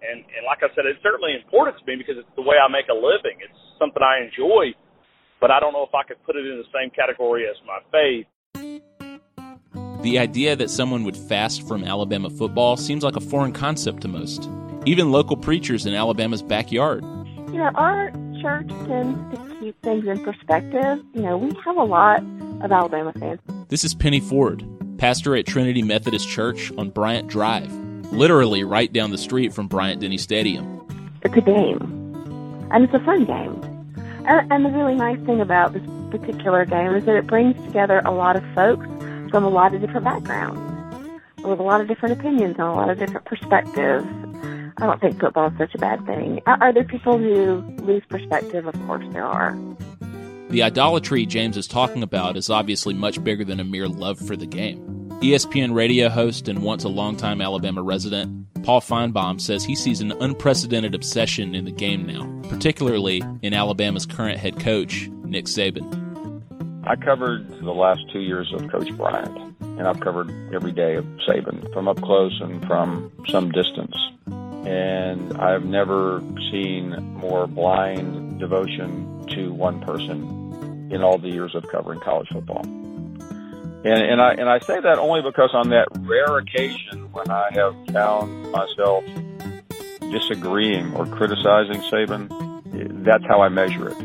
and 0.01 0.23
and 0.23 0.47
like 0.47 0.63
I 0.63 0.71
said, 0.73 0.87
it's 0.87 1.03
certainly 1.03 1.35
important 1.35 1.77
to 1.77 1.85
me 1.85 1.99
because 1.99 2.17
it's 2.17 2.35
the 2.39 2.47
way 2.47 2.57
I 2.57 2.71
make 2.71 2.89
a 2.89 2.97
living. 2.97 3.43
It's 3.43 3.59
something 3.77 4.01
I 4.01 4.25
enjoy, 4.25 4.73
but 5.43 5.51
I 5.51 5.61
don't 5.61 5.75
know 5.75 5.85
if 5.85 5.93
I 5.93 6.07
could 6.07 6.23
put 6.25 6.39
it 6.39 6.47
in 6.47 6.63
the 6.63 6.71
same 6.73 6.89
category 6.95 7.45
as 7.45 7.59
my 7.67 7.83
faith. 7.93 8.31
The 10.03 10.19
idea 10.21 10.55
that 10.55 10.71
someone 10.71 11.03
would 11.03 11.17
fast 11.17 11.67
from 11.67 11.83
Alabama 11.83 12.31
football 12.31 12.77
seems 12.77 13.03
like 13.03 13.17
a 13.17 13.21
foreign 13.21 13.53
concept 13.53 14.03
to 14.03 14.09
most, 14.09 14.49
even 14.87 15.11
local 15.11 15.37
preachers 15.37 15.85
in 15.85 15.95
Alabama's 15.95 16.43
backyard. 16.43 17.03
You 17.51 17.59
know, 17.59 17.71
our 17.75 18.13
church 18.41 18.69
tends 18.87 19.19
to 19.35 19.57
keep 19.59 19.83
things 19.83 20.07
in 20.07 20.23
perspective. 20.23 21.05
You 21.15 21.23
know, 21.23 21.37
we 21.37 21.51
have 21.65 21.77
a 21.77 21.83
lot 21.83 22.23
of 22.63 22.73
Alabama 22.73 23.13
fans. 23.13 23.41
This 23.69 23.85
is 23.85 23.95
Penny 23.95 24.21
Ford, 24.21 24.65
pastor 24.99 25.37
at 25.37 25.47
Trinity 25.47 25.83
Methodist 25.83 26.29
Church 26.29 26.73
on 26.79 26.91
Bryant 26.91 27.29
Drive. 27.29 27.73
literally 28.13 28.65
right 28.65 28.93
down 28.93 29.11
the 29.11 29.19
street 29.19 29.53
from 29.53 29.69
Bryant 29.69 30.01
Denny 30.01 30.19
Stadium. 30.19 30.81
It's 31.23 31.37
a 31.37 31.41
game, 31.41 32.69
and 32.71 32.85
it's 32.85 32.95
a 32.95 33.01
fun 33.01 33.25
game. 33.25 33.63
And, 34.27 34.53
and 34.53 34.65
the 34.65 34.71
really 34.71 34.95
nice 34.95 35.19
thing 35.27 35.41
about 35.41 35.73
this 35.73 35.83
particular 36.11 36.65
game 36.65 36.95
is 36.95 37.05
that 37.05 37.17
it 37.17 37.27
brings 37.27 37.57
together 37.67 38.01
a 38.05 38.13
lot 38.13 38.37
of 38.37 38.45
folks 38.55 38.87
from 39.31 39.45
a 39.45 39.49
lot 39.49 39.75
of 39.75 39.81
different 39.81 40.05
backgrounds, 40.05 40.61
with 41.43 41.59
a 41.59 41.63
lot 41.63 41.81
of 41.81 41.89
different 41.89 42.19
opinions 42.19 42.57
and 42.59 42.67
a 42.69 42.73
lot 42.73 42.91
of 42.91 42.99
different 42.99 43.27
perspectives. 43.27 44.07
I 44.79 44.87
don't 44.87 45.01
think 45.01 45.19
football 45.19 45.49
is 45.49 45.59
such 45.59 45.75
a 45.75 45.79
bad 45.79 46.05
thing. 46.07 46.43
Are 46.47 46.73
there 46.73 46.85
people 46.85 47.19
who 47.19 47.63
lose 47.83 48.03
perspective? 48.09 48.67
Of 48.67 48.75
course 48.87 49.07
there 49.13 49.25
are. 49.25 49.57
The 50.57 50.63
idolatry 50.63 51.27
James 51.27 51.59
is 51.59 51.67
talking 51.67 52.03
about 52.03 52.39
is 52.39 52.49
obviously 52.49 52.95
much 52.95 53.23
bigger 53.23 53.45
than 53.45 53.61
a 53.61 53.65
mere 53.65 53.87
love 53.87 54.19
for 54.19 54.37
the 54.37 54.47
game. 54.47 54.79
ESPN 55.21 55.75
radio 55.75 56.09
host 56.09 56.49
and 56.49 56.63
once 56.63 56.83
a 56.83 56.89
longtime 56.89 57.43
Alabama 57.43 57.83
resident, 57.83 58.47
Paul 58.63 58.81
Finebaum 58.81 59.39
says 59.39 59.65
he 59.65 59.77
sees 59.77 60.01
an 60.01 60.13
unprecedented 60.13 60.95
obsession 60.95 61.55
in 61.55 61.67
the 61.67 61.71
game 61.71 62.07
now, 62.07 62.41
particularly 62.49 63.23
in 63.43 63.53
Alabama's 63.53 64.07
current 64.07 64.39
head 64.39 64.59
coach, 64.59 65.11
Nick 65.25 65.45
Saban. 65.45 65.85
I 66.87 66.97
covered 66.97 67.47
the 67.61 67.75
last 67.75 68.11
two 68.11 68.21
years 68.21 68.51
of 68.55 68.67
Coach 68.71 68.91
Bryant, 68.97 69.37
and 69.61 69.83
I've 69.87 70.01
covered 70.01 70.31
every 70.55 70.73
day 70.73 70.95
of 70.95 71.05
Saban 71.29 71.71
from 71.75 71.87
up 71.87 72.01
close 72.01 72.41
and 72.41 72.67
from 72.67 73.13
some 73.29 73.53
distance. 73.53 73.95
And 74.65 75.37
I've 75.37 75.67
never 75.67 76.23
seen 76.51 76.97
more 77.13 77.47
blind 77.47 78.41
devotion 78.41 79.27
to 79.35 79.53
one 79.53 79.81
person 79.83 80.46
in 80.91 81.03
all 81.03 81.19
the 81.19 81.29
years 81.29 81.55
of 81.55 81.67
covering 81.69 82.01
college 82.01 82.29
football. 82.33 82.63
And, 83.85 84.03
and 84.03 84.21
I 84.21 84.33
and 84.33 84.49
I 84.49 84.59
say 84.59 84.81
that 84.81 84.99
only 84.99 85.23
because 85.23 85.51
on 85.53 85.69
that 85.69 85.87
rare 86.01 86.39
occasion 86.39 87.13
when 87.13 87.31
I 87.31 87.51
have 87.53 87.75
found 87.93 88.51
myself 88.51 89.05
disagreeing 90.11 90.93
or 90.95 91.07
criticizing 91.07 91.81
Saban, 91.83 93.05
that's 93.05 93.25
how 93.27 93.43
I 93.43 93.49
measure 93.49 93.89
it. 93.89 93.97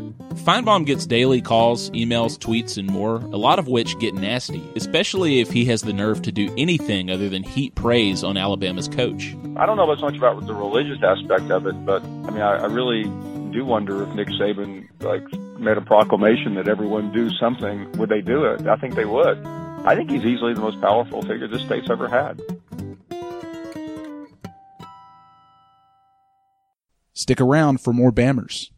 Finebaum 0.44 0.86
gets 0.86 1.06
daily 1.06 1.40
calls, 1.40 1.90
emails, 1.90 2.38
tweets, 2.38 2.76
and 2.78 2.88
more, 2.88 3.16
a 3.16 3.36
lot 3.36 3.58
of 3.58 3.68
which 3.68 3.98
get 3.98 4.14
nasty, 4.14 4.62
especially 4.74 5.40
if 5.40 5.50
he 5.50 5.64
has 5.66 5.82
the 5.82 5.92
nerve 5.92 6.22
to 6.22 6.32
do 6.32 6.52
anything 6.56 7.10
other 7.10 7.28
than 7.28 7.42
heap 7.42 7.74
praise 7.74 8.24
on 8.24 8.36
Alabama's 8.36 8.88
coach. 8.88 9.36
I 9.56 9.66
don't 9.66 9.76
know 9.76 9.90
as 9.92 10.00
much 10.00 10.16
about 10.16 10.44
the 10.46 10.54
religious 10.54 11.02
aspect 11.02 11.50
of 11.50 11.66
it, 11.66 11.84
but 11.84 12.02
I 12.02 12.30
mean, 12.30 12.40
I, 12.40 12.56
I 12.56 12.66
really 12.66 13.04
do 13.52 13.64
wonder 13.64 14.02
if 14.02 14.08
Nick 14.14 14.28
Saban 14.28 14.88
like 15.00 15.22
made 15.62 15.76
a 15.76 15.82
proclamation 15.82 16.54
that 16.56 16.68
everyone 16.68 17.12
do 17.12 17.30
something, 17.30 17.90
would 17.92 18.08
they 18.08 18.20
do 18.20 18.44
it? 18.44 18.66
I 18.66 18.76
think 18.76 18.94
they 18.94 19.04
would. 19.04 19.44
I 19.84 19.94
think 19.94 20.10
he's 20.10 20.24
easily 20.24 20.54
the 20.54 20.60
most 20.60 20.80
powerful 20.80 21.22
figure 21.22 21.48
this 21.48 21.62
state's 21.62 21.90
ever 21.90 22.08
had. 22.08 22.40
Stick 27.14 27.40
around 27.40 27.80
for 27.80 27.92
more 27.92 28.10
Bammers. 28.10 28.70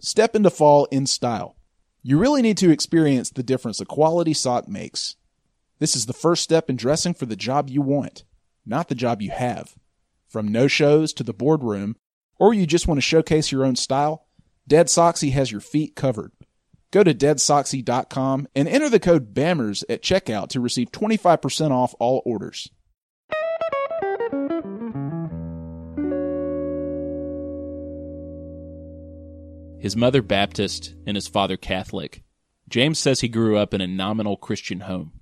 Step 0.00 0.34
into 0.34 0.50
fall 0.50 0.86
in 0.90 1.06
style. 1.06 1.56
You 2.02 2.18
really 2.18 2.42
need 2.42 2.58
to 2.58 2.70
experience 2.70 3.30
the 3.30 3.42
difference 3.42 3.80
a 3.80 3.86
quality 3.86 4.34
sock 4.34 4.68
makes. 4.68 5.16
This 5.78 5.96
is 5.96 6.06
the 6.06 6.12
first 6.12 6.42
step 6.42 6.68
in 6.70 6.76
dressing 6.76 7.14
for 7.14 7.26
the 7.26 7.36
job 7.36 7.68
you 7.68 7.82
want, 7.82 8.24
not 8.64 8.88
the 8.88 8.94
job 8.94 9.20
you 9.20 9.30
have. 9.30 9.74
From 10.28 10.48
no 10.48 10.68
shows 10.68 11.12
to 11.14 11.22
the 11.22 11.32
boardroom, 11.32 11.96
or 12.38 12.52
you 12.52 12.66
just 12.66 12.86
want 12.86 12.98
to 12.98 13.02
showcase 13.02 13.50
your 13.50 13.64
own 13.64 13.76
style, 13.76 14.26
Dead 14.66 14.86
Soxy 14.86 15.32
has 15.32 15.52
your 15.52 15.60
feet 15.60 15.94
covered. 15.94 16.32
Go 16.90 17.04
to 17.04 17.12
deadsoxy.com 17.12 18.48
and 18.54 18.68
enter 18.68 18.88
the 18.88 19.00
code 19.00 19.34
BAMMERS 19.34 19.84
at 19.90 20.02
checkout 20.02 20.48
to 20.50 20.60
receive 20.60 20.90
25% 20.90 21.70
off 21.70 21.94
all 21.98 22.22
orders. 22.24 22.70
His 29.80 29.96
mother 29.96 30.22
Baptist 30.22 30.94
and 31.06 31.14
his 31.14 31.28
father 31.28 31.58
Catholic. 31.58 32.22
James 32.66 32.98
says 32.98 33.20
he 33.20 33.28
grew 33.28 33.58
up 33.58 33.74
in 33.74 33.82
a 33.82 33.86
nominal 33.86 34.38
Christian 34.38 34.80
home. 34.80 35.12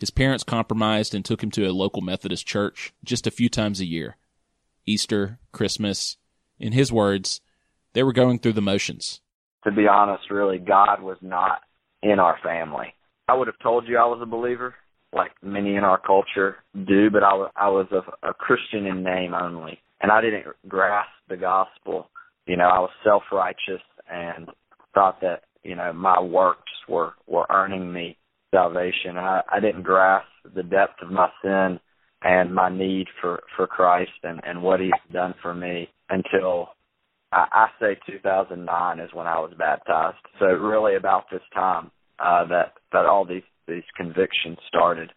His 0.00 0.10
parents 0.10 0.44
compromised 0.44 1.14
and 1.14 1.24
took 1.24 1.42
him 1.42 1.50
to 1.50 1.66
a 1.66 1.72
local 1.72 2.00
Methodist 2.00 2.46
church 2.46 2.94
just 3.04 3.26
a 3.26 3.30
few 3.30 3.50
times 3.50 3.80
a 3.80 3.84
year. 3.84 4.16
Easter, 4.86 5.40
Christmas. 5.52 6.16
In 6.58 6.72
his 6.72 6.90
words, 6.90 7.42
they 7.94 8.02
were 8.02 8.12
going 8.12 8.38
through 8.38 8.54
the 8.54 8.60
motions. 8.60 9.20
To 9.64 9.72
be 9.72 9.86
honest, 9.88 10.30
really, 10.30 10.58
God 10.58 11.02
was 11.02 11.18
not 11.20 11.60
in 12.02 12.18
our 12.18 12.38
family. 12.42 12.94
I 13.28 13.34
would 13.34 13.48
have 13.48 13.58
told 13.62 13.86
you 13.86 13.98
I 13.98 14.06
was 14.06 14.20
a 14.22 14.26
believer, 14.26 14.74
like 15.12 15.32
many 15.42 15.76
in 15.76 15.84
our 15.84 16.00
culture 16.00 16.56
do, 16.74 17.10
but 17.10 17.22
I 17.22 17.34
was, 17.34 17.50
I 17.56 17.68
was 17.68 17.86
a, 17.92 18.28
a 18.28 18.34
Christian 18.34 18.86
in 18.86 19.02
name 19.02 19.34
only. 19.34 19.80
And 20.00 20.12
I 20.12 20.20
didn't 20.20 20.46
grasp 20.68 21.10
the 21.28 21.36
gospel. 21.36 22.08
You 22.46 22.56
know, 22.56 22.68
I 22.68 22.78
was 22.78 22.90
self 23.04 23.24
righteous 23.32 23.82
and 24.10 24.48
thought 24.94 25.20
that, 25.20 25.42
you 25.64 25.74
know, 25.74 25.92
my 25.92 26.20
works 26.20 26.72
were, 26.88 27.14
were 27.26 27.46
earning 27.50 27.92
me 27.92 28.16
salvation. 28.50 29.18
I, 29.18 29.42
I 29.52 29.60
didn't 29.60 29.82
grasp 29.82 30.28
the 30.54 30.62
depth 30.62 31.02
of 31.02 31.10
my 31.10 31.28
sin 31.42 31.80
and 32.22 32.54
my 32.54 32.68
need 32.68 33.06
for, 33.20 33.42
for 33.56 33.66
Christ 33.66 34.10
and, 34.22 34.40
and 34.44 34.62
what 34.62 34.80
he's 34.80 34.90
done 35.12 35.34
for 35.42 35.54
me 35.54 35.88
until 36.08 36.70
I, 37.32 37.46
I 37.52 37.66
say 37.80 37.98
2009 38.06 39.00
is 39.00 39.12
when 39.12 39.26
I 39.26 39.38
was 39.38 39.52
baptized. 39.58 40.18
So 40.38 40.46
really 40.46 40.96
about 40.96 41.24
this 41.30 41.42
time 41.54 41.90
uh, 42.18 42.44
that 42.46 42.74
that 42.92 43.06
all 43.06 43.24
these 43.24 43.42
these 43.66 43.84
convictions 43.96 44.58
started. 44.66 45.12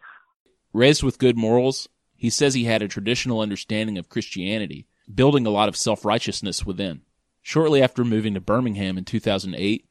Raised 0.72 1.02
with 1.02 1.18
good 1.18 1.36
morals, 1.36 1.88
he 2.14 2.30
says 2.30 2.54
he 2.54 2.64
had 2.64 2.82
a 2.82 2.88
traditional 2.88 3.40
understanding 3.40 3.98
of 3.98 4.08
Christianity, 4.08 4.86
building 5.12 5.46
a 5.46 5.50
lot 5.50 5.68
of 5.68 5.76
self 5.76 6.04
righteousness 6.04 6.64
within. 6.64 7.02
Shortly 7.42 7.82
after 7.82 8.04
moving 8.04 8.34
to 8.34 8.40
Birmingham 8.40 8.96
in 8.96 9.04
2008, 9.04 9.86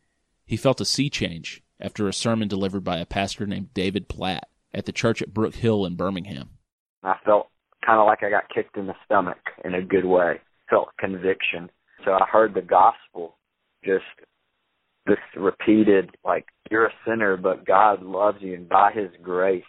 he 0.45 0.57
felt 0.57 0.81
a 0.81 0.85
sea 0.85 1.09
change 1.09 1.61
after 1.79 2.07
a 2.07 2.13
sermon 2.13 2.47
delivered 2.47 2.83
by 2.83 2.99
a 2.99 3.05
pastor 3.05 3.45
named 3.45 3.73
David 3.73 4.07
Platt 4.07 4.47
at 4.73 4.85
the 4.85 4.91
church 4.91 5.21
at 5.21 5.33
Brook 5.33 5.55
Hill 5.55 5.85
in 5.85 5.95
Birmingham. 5.95 6.51
I 7.03 7.15
felt 7.25 7.49
kind 7.85 7.99
of 7.99 8.05
like 8.05 8.23
I 8.23 8.29
got 8.29 8.49
kicked 8.53 8.77
in 8.77 8.87
the 8.87 8.95
stomach 9.05 9.39
in 9.65 9.73
a 9.73 9.81
good 9.81 10.05
way. 10.05 10.39
Felt 10.69 10.89
conviction. 10.99 11.69
So 12.05 12.11
I 12.11 12.25
heard 12.31 12.53
the 12.53 12.61
gospel 12.61 13.35
just 13.83 14.03
this 15.07 15.17
repeated 15.35 16.11
like 16.23 16.45
you're 16.69 16.85
a 16.85 16.93
sinner 17.05 17.35
but 17.35 17.65
God 17.65 18.03
loves 18.03 18.37
you 18.41 18.53
and 18.53 18.69
by 18.69 18.91
his 18.93 19.09
grace, 19.21 19.63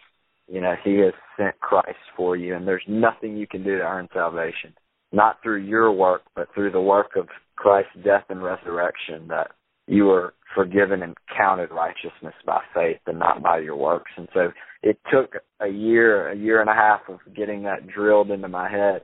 you 0.47 0.61
know, 0.61 0.75
he 0.83 0.97
has 0.99 1.13
sent 1.37 1.59
Christ 1.59 1.97
for 2.15 2.35
you 2.35 2.55
and 2.55 2.67
there's 2.67 2.83
nothing 2.87 3.37
you 3.37 3.47
can 3.47 3.63
do 3.63 3.77
to 3.77 3.83
earn 3.83 4.07
salvation. 4.13 4.73
Not 5.11 5.37
through 5.43 5.63
your 5.63 5.91
work, 5.91 6.21
but 6.35 6.47
through 6.53 6.71
the 6.71 6.81
work 6.81 7.15
of 7.15 7.27
Christ's 7.55 8.03
death 8.03 8.25
and 8.29 8.43
resurrection 8.43 9.27
that 9.29 9.51
you 9.87 10.09
are 10.09 10.33
forgiven 10.55 11.03
and 11.03 11.15
counted 11.35 11.71
righteousness 11.71 12.33
by 12.45 12.61
faith 12.73 12.99
and 13.07 13.19
not 13.19 13.41
by 13.43 13.59
your 13.59 13.75
works. 13.75 14.11
And 14.17 14.27
so 14.33 14.51
it 14.81 14.97
took 15.11 15.35
a 15.59 15.67
year, 15.67 16.29
a 16.29 16.35
year 16.35 16.61
and 16.61 16.69
a 16.69 16.73
half 16.73 17.01
of 17.09 17.19
getting 17.35 17.63
that 17.63 17.87
drilled 17.87 18.31
into 18.31 18.47
my 18.47 18.69
head 18.69 19.03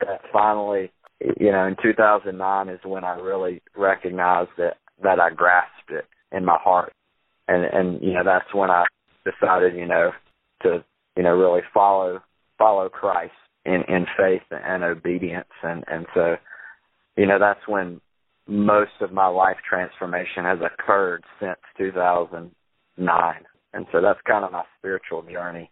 that 0.00 0.20
finally, 0.32 0.90
you 1.20 1.52
know, 1.52 1.66
in 1.66 1.76
2009 1.82 2.68
is 2.68 2.80
when 2.84 3.04
I 3.04 3.18
really 3.18 3.62
recognized 3.76 4.50
that, 4.58 4.78
that 5.02 5.20
I 5.20 5.30
grasped 5.30 5.90
it 5.90 6.06
in 6.32 6.44
my 6.44 6.56
heart. 6.62 6.92
And, 7.48 7.64
and, 7.64 8.02
you 8.02 8.12
know, 8.12 8.24
that's 8.24 8.54
when 8.54 8.70
I 8.70 8.84
decided, 9.24 9.74
you 9.74 9.86
know, 9.86 10.12
to, 10.62 10.84
you 11.16 11.22
know, 11.22 11.34
really 11.34 11.62
follow, 11.74 12.20
follow 12.58 12.88
Christ 12.88 13.32
in, 13.64 13.82
in 13.88 14.06
faith 14.16 14.42
and 14.50 14.84
obedience. 14.84 15.48
And, 15.62 15.84
and 15.88 16.06
so, 16.14 16.36
you 17.16 17.26
know, 17.26 17.38
that's 17.38 17.66
when 17.66 18.00
most 18.46 18.92
of 19.00 19.12
my 19.12 19.26
life 19.26 19.56
transformation 19.68 20.44
has 20.44 20.58
occurred 20.60 21.24
since 21.40 21.58
2009. 21.78 23.34
And 23.72 23.86
so 23.92 24.00
that's 24.00 24.18
kind 24.26 24.44
of 24.44 24.52
my 24.52 24.64
spiritual 24.78 25.22
journey. 25.22 25.70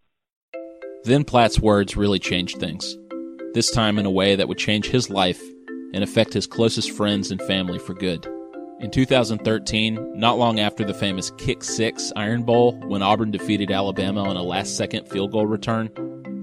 Then 1.04 1.24
Platt's 1.24 1.58
words 1.58 1.96
really 1.96 2.18
changed 2.18 2.58
things, 2.58 2.96
this 3.58 3.72
time 3.72 3.98
in 3.98 4.06
a 4.06 4.10
way 4.10 4.36
that 4.36 4.46
would 4.46 4.56
change 4.56 4.86
his 4.86 5.10
life 5.10 5.42
and 5.92 6.04
affect 6.04 6.32
his 6.32 6.46
closest 6.46 6.92
friends 6.92 7.32
and 7.32 7.42
family 7.42 7.76
for 7.76 7.92
good. 7.92 8.24
In 8.78 8.88
2013, 8.88 10.16
not 10.16 10.38
long 10.38 10.60
after 10.60 10.84
the 10.84 10.94
famous 10.94 11.32
Kick 11.38 11.64
Six 11.64 12.12
Iron 12.14 12.44
Bowl, 12.44 12.78
when 12.86 13.02
Auburn 13.02 13.32
defeated 13.32 13.72
Alabama 13.72 14.22
on 14.22 14.36
a 14.36 14.44
last 14.44 14.76
second 14.76 15.08
field 15.08 15.32
goal 15.32 15.44
return, 15.44 15.90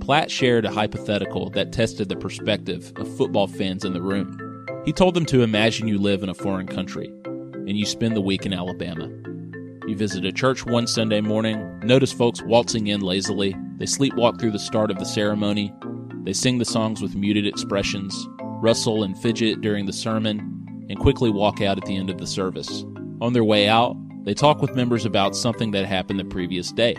Platt 0.02 0.30
shared 0.30 0.66
a 0.66 0.70
hypothetical 0.70 1.50
that 1.52 1.72
tested 1.72 2.10
the 2.10 2.18
perspective 2.18 2.92
of 2.98 3.16
football 3.16 3.48
fans 3.48 3.86
in 3.86 3.94
the 3.94 4.02
room. 4.02 4.38
He 4.84 4.92
told 4.92 5.14
them 5.14 5.26
to 5.28 5.42
imagine 5.42 5.88
you 5.88 5.98
live 5.98 6.22
in 6.22 6.28
a 6.28 6.34
foreign 6.34 6.68
country 6.68 7.08
and 7.24 7.78
you 7.78 7.86
spend 7.86 8.18
the 8.18 8.22
week 8.22 8.46
in 8.46 8.52
Alabama. 8.52 9.08
You 9.88 9.96
visit 9.96 10.26
a 10.26 10.34
church 10.34 10.66
one 10.66 10.86
Sunday 10.86 11.22
morning, 11.22 11.80
notice 11.80 12.12
folks 12.12 12.42
waltzing 12.42 12.88
in 12.88 13.00
lazily, 13.00 13.56
they 13.78 13.86
sleepwalk 13.86 14.38
through 14.38 14.52
the 14.52 14.60
start 14.60 14.92
of 14.92 15.00
the 15.00 15.06
ceremony, 15.06 15.74
they 16.25 16.34
sing 16.34 16.58
the 16.58 16.65
songs 16.65 17.01
with 17.01 17.15
muted 17.15 17.48
expressions, 17.48 18.27
rustle 18.62 19.03
and 19.03 19.17
fidget 19.17 19.62
during 19.62 19.86
the 19.86 19.94
sermon, 19.94 20.39
and 20.89 21.00
quickly 21.00 21.29
walk 21.29 21.62
out 21.62 21.77
at 21.77 21.86
the 21.86 21.96
end 21.96 22.10
of 22.10 22.17
the 22.17 22.27
service. 22.27 22.84
On 23.22 23.32
their 23.34 23.44
way 23.44 23.67
out, 23.67 23.96
they 24.24 24.34
talk 24.34 24.62
with 24.62 24.75
members 24.75 25.05
about 25.05 25.36
something 25.36 25.72
that 25.72 25.86
happened 25.86 26.20
the 26.20 26.25
previous 26.25 26.72
day. 26.72 26.96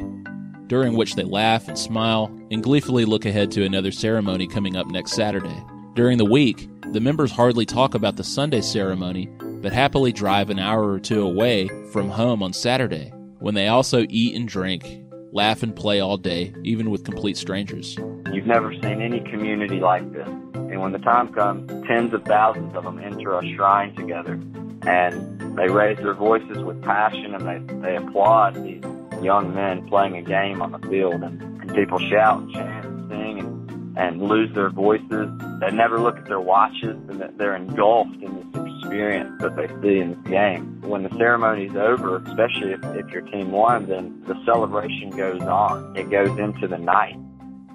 during 0.68 0.95
which 0.95 1.14
they 1.14 1.25
laugh 1.25 1.68
and 1.68 1.78
smile 1.78 2.26
and 2.50 2.62
gleefully 2.62 3.04
look 3.04 3.25
ahead 3.25 3.50
to 3.52 3.64
another 3.64 3.92
ceremony 3.92 4.47
coming 4.47 4.76
up 4.76 4.87
next 4.88 5.12
Saturday. 5.12 5.62
During 5.95 6.18
the 6.18 6.25
week, 6.25 6.68
the 6.92 7.00
members 7.00 7.30
hardly 7.30 7.66
talk 7.66 7.95
about 7.95 8.16
the 8.16 8.25
Sunday 8.25 8.61
ceremony, 8.61 9.26
but 9.62 9.73
happily 9.73 10.12
drive 10.12 10.50
an 10.50 10.59
hour 10.59 10.90
or 10.90 11.00
two 11.00 11.23
away 11.23 11.68
from 11.92 12.11
home 12.11 12.42
on 12.42 12.52
Saturday, 12.52 13.12
when 13.38 13.54
they 13.54 13.68
also 13.68 14.04
eat 14.09 14.35
and 14.35 14.49
drink, 14.49 15.02
laugh 15.37 15.62
and 15.62 15.76
play 15.76 16.00
all 16.00 16.16
day, 16.16 16.52
even 16.64 16.90
with 16.90 17.05
complete 17.05 17.37
strangers. 17.37 17.95
You've 18.33 18.47
never 18.47 18.73
seen 18.73 19.02
any 19.02 19.21
community 19.21 19.81
like 19.81 20.11
this. 20.11 20.26
And 20.26 20.81
when 20.81 20.93
the 20.93 20.99
time 20.99 21.33
comes, 21.33 21.71
tens 21.87 22.14
of 22.14 22.25
thousands 22.25 22.75
of 22.75 22.85
them 22.85 22.99
enter 22.99 23.38
a 23.38 23.47
shrine 23.55 23.95
together 23.95 24.40
and 24.83 25.57
they 25.59 25.69
raise 25.69 25.99
their 25.99 26.14
voices 26.14 26.59
with 26.64 26.83
passion 26.83 27.35
and 27.35 27.47
they, 27.47 27.75
they 27.83 27.97
applaud 27.97 28.55
these 28.55 28.83
young 29.23 29.55
men 29.55 29.87
playing 29.88 30.16
a 30.16 30.23
game 30.23 30.62
on 30.62 30.73
the 30.73 30.78
field 30.88 31.23
and, 31.23 31.40
and 31.43 31.75
people 31.75 31.99
shout 31.99 32.40
and 32.40 32.52
chant 32.55 32.87
and 32.87 33.11
sing 33.11 33.38
and, 33.38 33.99
and 33.99 34.23
lose 34.23 34.52
their 34.55 34.71
voices. 34.71 35.28
They 35.61 35.71
never 35.71 36.00
look 36.00 36.16
at 36.16 36.25
their 36.25 36.40
watches 36.40 36.97
and 37.09 37.23
they're 37.38 37.57
engulfed 37.57 38.23
in 38.23 38.37
this 38.37 38.62
experience 38.87 39.40
that 39.40 39.57
they 39.57 39.69
see 39.83 39.99
in 39.99 40.11
this 40.11 40.31
game. 40.31 40.81
When 40.83 41.02
the 41.02 41.11
ceremony 41.16 41.66
is 41.66 41.76
over, 41.76 42.19
especially 42.19 42.73
if, 42.73 42.85
if 42.85 43.09
your 43.11 43.23
team 43.23 43.50
won, 43.50 43.87
then 43.87 44.23
the 44.26 44.40
celebration 44.45 45.11
goes 45.11 45.43
on. 45.43 45.97
It 45.97 46.11
goes 46.11 46.38
into 46.38 46.69
the 46.69 46.78
night. 46.78 47.16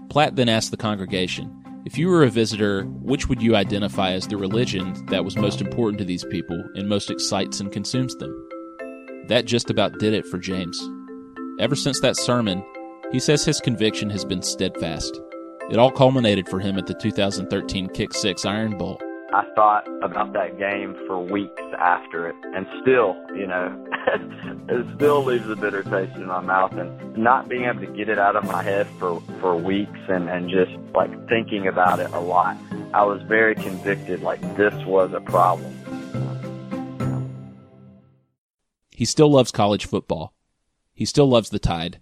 Platt 0.10 0.36
then 0.36 0.50
asked 0.50 0.72
the 0.72 0.78
congregation, 0.78 1.58
if 1.86 1.98
you 1.98 2.08
were 2.08 2.24
a 2.24 2.30
visitor, 2.30 2.84
which 2.84 3.28
would 3.28 3.42
you 3.42 3.56
identify 3.56 4.12
as 4.12 4.28
the 4.28 4.38
religion 4.38 5.06
that 5.08 5.26
was 5.26 5.36
most 5.36 5.62
important 5.62 5.98
to 6.00 6.06
these 6.06 6.24
people 6.26 6.64
and 6.76 6.88
most 6.88 7.10
excites 7.10 7.60
and 7.60 7.72
consumes 7.72 8.16
them? 8.18 8.50
That 9.28 9.46
just 9.46 9.70
about 9.70 10.00
did 10.00 10.14
it 10.14 10.26
for 10.26 10.38
James. 10.38 10.80
Ever 11.60 11.76
since 11.76 12.00
that 12.02 12.18
sermon, 12.18 12.64
he 13.12 13.20
says 13.20 13.44
his 13.44 13.60
conviction 13.60 14.10
has 14.12 14.24
been 14.24 14.42
steadfast. 14.42 15.20
It 15.70 15.78
all 15.78 15.92
culminated 15.92 16.48
for 16.48 16.60
him 16.60 16.78
at 16.78 16.88
the 16.88 16.94
2013 16.94 17.90
Kick 17.90 18.14
Six 18.14 18.46
Iron 18.46 18.78
Bowl. 18.78 19.00
I 19.34 19.46
thought 19.56 19.88
about 20.04 20.34
that 20.34 20.60
game 20.60 20.94
for 21.08 21.18
weeks 21.18 21.62
after 21.80 22.28
it, 22.28 22.36
and 22.54 22.68
still, 22.82 23.16
you 23.34 23.48
know, 23.48 23.88
it 24.68 24.96
still 24.98 25.24
leaves 25.24 25.50
a 25.50 25.56
bitter 25.56 25.84
taste 25.84 26.18
in 26.18 26.26
my 26.26 26.42
mouth. 26.42 26.74
And 26.74 27.18
not 27.18 27.48
being 27.48 27.64
able 27.64 27.80
to 27.80 27.88
get 27.88 28.10
it 28.10 28.20
out 28.20 28.36
of 28.36 28.44
my 28.44 28.62
head 28.62 28.88
for 29.00 29.22
for 29.40 29.56
weeks, 29.56 30.00
and 30.10 30.30
and 30.30 30.50
just 30.50 30.72
like 30.94 31.12
thinking 31.30 31.66
about 31.66 32.00
it 32.00 32.12
a 32.12 32.20
lot, 32.20 32.58
I 32.94 33.06
was 33.06 33.22
very 33.22 33.56
convicted. 33.56 34.22
Like 34.22 34.42
this 34.58 34.74
was 34.86 35.14
a 35.14 35.22
problem. 35.22 35.78
He 38.90 39.06
still 39.06 39.32
loves 39.32 39.52
college 39.52 39.86
football. 39.86 40.34
He 40.94 41.06
still 41.06 41.28
loves 41.28 41.50
the 41.50 41.60
Tide. 41.60 42.02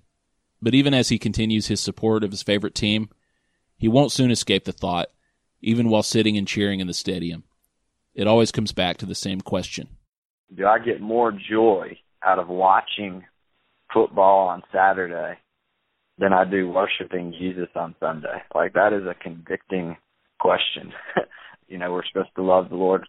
But 0.62 0.74
even 0.74 0.96
as 0.96 1.10
he 1.10 1.20
continues 1.20 1.68
his 1.68 1.80
support 1.80 2.24
of 2.24 2.32
his 2.32 2.42
favorite 2.42 2.76
team, 2.76 3.10
he 3.78 3.88
won't 3.88 4.12
soon 4.12 4.32
escape 4.32 4.66
the 4.66 4.74
thought, 4.74 5.10
even 5.62 5.90
while 5.90 6.04
sitting 6.04 6.38
and 6.38 6.48
cheering 6.48 6.80
in 6.80 6.88
the 6.88 6.94
stadium. 6.94 7.44
It 8.14 8.28
always 8.28 8.52
comes 8.52 8.72
back 8.72 8.98
to 8.98 9.06
the 9.06 9.16
same 9.16 9.42
question. 9.42 9.88
Do 10.56 10.66
I 10.66 10.80
get 10.80 11.02
more 11.02 11.32
joy 11.32 12.00
out 12.24 12.40
of 12.40 12.48
watching 12.48 13.24
football 13.94 14.48
on 14.48 14.64
Saturday 14.74 15.38
than 16.18 16.34
I 16.34 16.44
do 16.44 16.70
worshiping 16.70 17.34
Jesus 17.38 17.70
on 17.76 17.96
Sunday? 18.00 18.42
Like 18.54 18.74
that 18.74 18.94
is 18.94 19.04
a 19.06 19.14
convicting 19.14 19.98
question. 20.40 20.92
you 21.68 21.78
know, 21.78 21.92
we're 21.92 22.06
supposed 22.12 22.36
to 22.36 22.44
love 22.44 22.70
the 22.70 22.76
Lord 22.76 23.06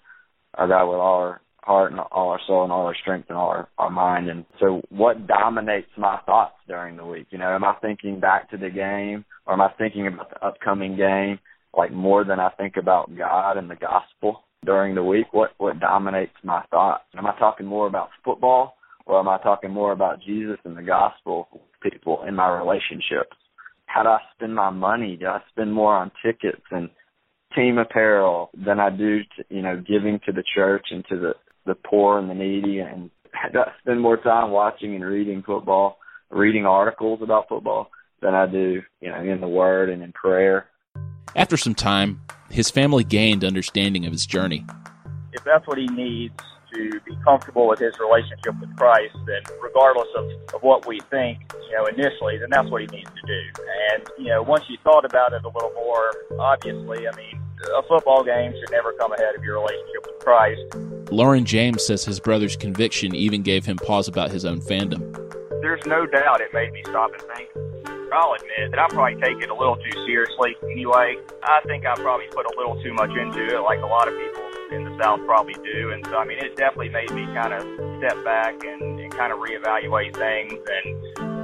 our 0.55 0.69
God 0.69 0.87
with 0.87 0.99
all 0.99 1.21
our 1.21 1.41
heart 1.63 1.93
and 1.93 2.01
all 2.01 2.31
our 2.31 2.41
soul 2.47 2.65
and 2.65 2.73
all 2.73 2.87
our 2.87 2.97
strength 3.01 3.29
and 3.29 3.39
all 3.39 3.49
our, 3.49 3.69
our 3.79 3.91
mind. 3.91 4.29
And 4.29 4.45
so 4.59 4.83
what 4.91 5.27
dominates 5.27 5.91
my 5.97 6.19
thoughts 6.27 6.57
during 6.67 6.97
the 6.97 7.05
week? 7.05 7.29
You 7.31 7.39
know, 7.39 7.55
am 7.55 7.65
I 7.65 7.75
thinking 7.81 8.21
back 8.21 8.51
to 8.51 8.57
the 8.57 8.71
game 8.71 9.25
or 9.47 9.55
am 9.55 9.61
I 9.61 9.69
thinking 9.79 10.07
about 10.07 10.31
the 10.31 10.45
upcoming 10.45 10.97
game 10.97 11.39
like 11.77 11.93
more 11.93 12.25
than 12.25 12.41
I 12.41 12.51
think 12.51 12.77
about 12.77 13.17
God 13.17 13.57
and 13.57 13.71
the 13.71 13.77
gospel 13.77 14.45
during 14.65 14.95
the 14.95 15.05
week? 15.05 15.27
What 15.33 15.51
what 15.59 15.81
dominates 15.81 16.35
my 16.43 16.63
thoughts? 16.71 17.05
Am 17.17 17.27
I 17.27 17.39
talking 17.39 17.67
more 17.67 17.87
about 17.87 18.11
football 18.25 18.75
or 19.07 19.19
am 19.19 19.29
I 19.29 19.39
talking 19.39 19.71
more 19.71 19.93
about 19.93 20.23
Jesus 20.23 20.59
and 20.65 20.77
the 20.77 20.83
gospel 20.83 21.49
with 21.53 21.93
people 21.93 22.25
in 22.27 22.35
my 22.35 22.49
relationships? 22.49 23.37
How 23.87 24.03
do 24.03 24.09
I 24.11 24.19
spend 24.37 24.55
my 24.55 24.71
money? 24.71 25.17
Do 25.17 25.27
I 25.27 25.41
spend 25.51 25.73
more 25.73 25.95
on 25.95 26.13
tickets 26.25 26.63
and 26.71 26.91
team 27.57 27.79
apparel 27.79 28.51
than 28.55 28.79
I 28.79 28.91
do, 28.91 29.21
to, 29.21 29.45
you 29.49 29.63
know, 29.63 29.77
giving 29.77 30.21
to 30.27 30.33
the 30.33 30.45
church 30.55 30.87
and 30.91 31.05
to 31.09 31.19
the 31.19 31.33
the 31.67 31.75
poor 31.75 32.19
and 32.19 32.31
the 32.31 32.35
needy 32.35 32.79
and 32.79 33.11
do 33.53 33.59
I 33.59 33.73
spend 33.81 34.01
more 34.01 34.17
time 34.17 34.51
watching 34.51 34.95
and 34.95 35.05
reading 35.05 35.43
football, 35.45 35.99
reading 36.31 36.67
articles 36.67 37.21
about 37.23 37.49
football 37.49 37.91
than 38.23 38.35
I 38.35 38.47
do, 38.47 38.83
you 39.01 39.11
know, 39.11 39.23
in 39.23 39.41
the 39.41 39.49
Word 39.49 39.91
and 39.91 40.03
in 40.03 40.13
prayer. 40.13 40.67
After 41.37 41.57
some 41.57 41.75
time, 41.75 42.21
his 42.51 42.71
family 42.71 43.05
gained 43.05 43.45
understanding 43.45 44.07
of 44.07 44.13
his 44.13 44.27
journey. 44.27 44.67
If 45.33 45.45
that's 45.45 45.67
what 45.67 45.79
he 45.79 45.87
needs 45.87 46.35
to 46.75 47.01
be 47.05 47.17
comfortable 47.25 47.69
with 47.69 47.79
his 47.79 47.95
relationship 47.99 48.59
with 48.61 48.77
Christ, 48.77 49.15
then 49.27 49.43
regardless 49.63 50.09
of, 50.17 50.31
of 50.55 50.63
what 50.63 50.87
we 50.87 51.01
think, 51.11 51.39
you 51.69 51.77
know, 51.77 51.87
initially, 51.87 52.39
then 52.39 52.49
that's 52.51 52.69
what 52.69 52.81
he 52.81 52.87
needs 52.89 53.11
to 53.11 53.27
do. 53.27 53.63
And, 53.93 54.09
you 54.19 54.27
know, 54.27 54.43
once 54.43 54.65
you 54.69 54.77
thought 54.83 55.05
about 55.05 55.33
it 55.33 55.45
a 55.45 55.49
little 55.49 55.73
more, 55.75 56.13
obviously, 56.39 57.09
I 57.09 57.17
mean, 57.17 57.41
a 57.77 57.83
football 57.85 58.25
game 58.25 58.53
should 58.53 58.71
never 58.71 58.93
come 58.95 59.13
ahead 59.13 59.35
of 59.37 59.45
your 59.45 59.61
relationship 59.61 60.07
with 60.07 60.19
Christ. 60.25 61.13
Lauren 61.13 61.45
James 61.45 61.85
says 61.85 62.05
his 62.05 62.21
brother's 62.21 62.57
conviction 62.57 63.15
even 63.15 63.43
gave 63.43 63.65
him 63.65 63.77
pause 63.77 64.09
about 64.09 64.31
his 64.31 64.45
own 64.45 64.61
fandom. 64.61 65.13
There's 65.61 65.85
no 65.87 66.07
doubt 66.07 66.41
it 66.41 66.55
made 66.55 66.73
me 66.73 66.83
stop 66.87 67.11
and 67.13 67.23
think. 67.37 67.70
I'll 68.13 68.35
admit 68.35 68.71
that 68.71 68.79
I 68.79 68.89
probably 68.89 69.21
take 69.21 69.43
it 69.43 69.51
a 69.51 69.55
little 69.55 69.77
too 69.77 69.95
seriously 70.07 70.57
anyway. 70.71 71.17
I 71.43 71.61
think 71.67 71.87
I 71.87 71.95
probably 71.95 72.27
put 72.31 72.47
a 72.47 72.55
little 72.59 72.81
too 72.83 72.93
much 72.95 73.11
into 73.11 73.57
it, 73.57 73.61
like 73.63 73.81
a 73.81 73.87
lot 73.87 74.09
of 74.09 74.15
people 74.15 74.43
in 74.73 74.85
the 74.85 74.95
South 75.03 75.21
probably 75.27 75.55
do. 75.63 75.91
And 75.93 76.05
so, 76.07 76.17
I 76.17 76.25
mean, 76.25 76.39
it 76.39 76.57
definitely 76.57 76.91
made 76.91 77.11
me 77.11 77.27
kind 77.35 77.55
of 77.55 77.63
step 77.99 78.23
back 78.25 78.55
and, 78.65 79.01
and 79.01 79.11
kind 79.15 79.33
of 79.33 79.39
reevaluate 79.39 80.15
things. 80.17 80.59
And, 80.59 80.89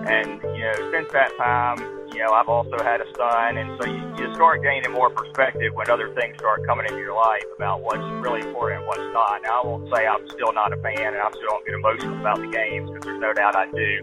and, 0.06 0.28
you 0.56 0.62
know, 0.62 0.90
since 0.92 1.10
that 1.12 1.30
time, 1.38 1.78
you 2.16 2.22
know, 2.22 2.32
I've 2.32 2.48
also 2.48 2.78
had 2.82 3.00
a 3.00 3.08
son, 3.14 3.58
and 3.58 3.76
so 3.76 3.84
you, 3.90 4.00
you 4.16 4.34
start 4.34 4.62
gaining 4.62 4.90
more 4.92 5.10
perspective 5.10 5.74
when 5.74 5.90
other 5.90 6.14
things 6.14 6.38
start 6.38 6.64
coming 6.64 6.86
into 6.86 6.98
your 6.98 7.14
life 7.14 7.44
about 7.56 7.82
what's 7.82 8.02
really 8.24 8.40
important 8.40 8.80
and 8.80 8.88
what's 8.88 9.04
not. 9.12 9.42
Now, 9.42 9.62
I 9.62 9.66
won't 9.66 9.92
say 9.92 10.06
I'm 10.06 10.26
still 10.30 10.52
not 10.52 10.72
a 10.72 10.76
fan 10.80 11.12
and 11.12 11.18
I 11.18 11.28
still 11.30 11.50
don't 11.50 11.66
get 11.66 11.74
emotional 11.74 12.18
about 12.18 12.38
the 12.38 12.48
games 12.48 12.88
because 12.90 13.04
there's 13.04 13.20
no 13.20 13.34
doubt 13.34 13.56
I 13.56 13.66
do, 13.70 14.00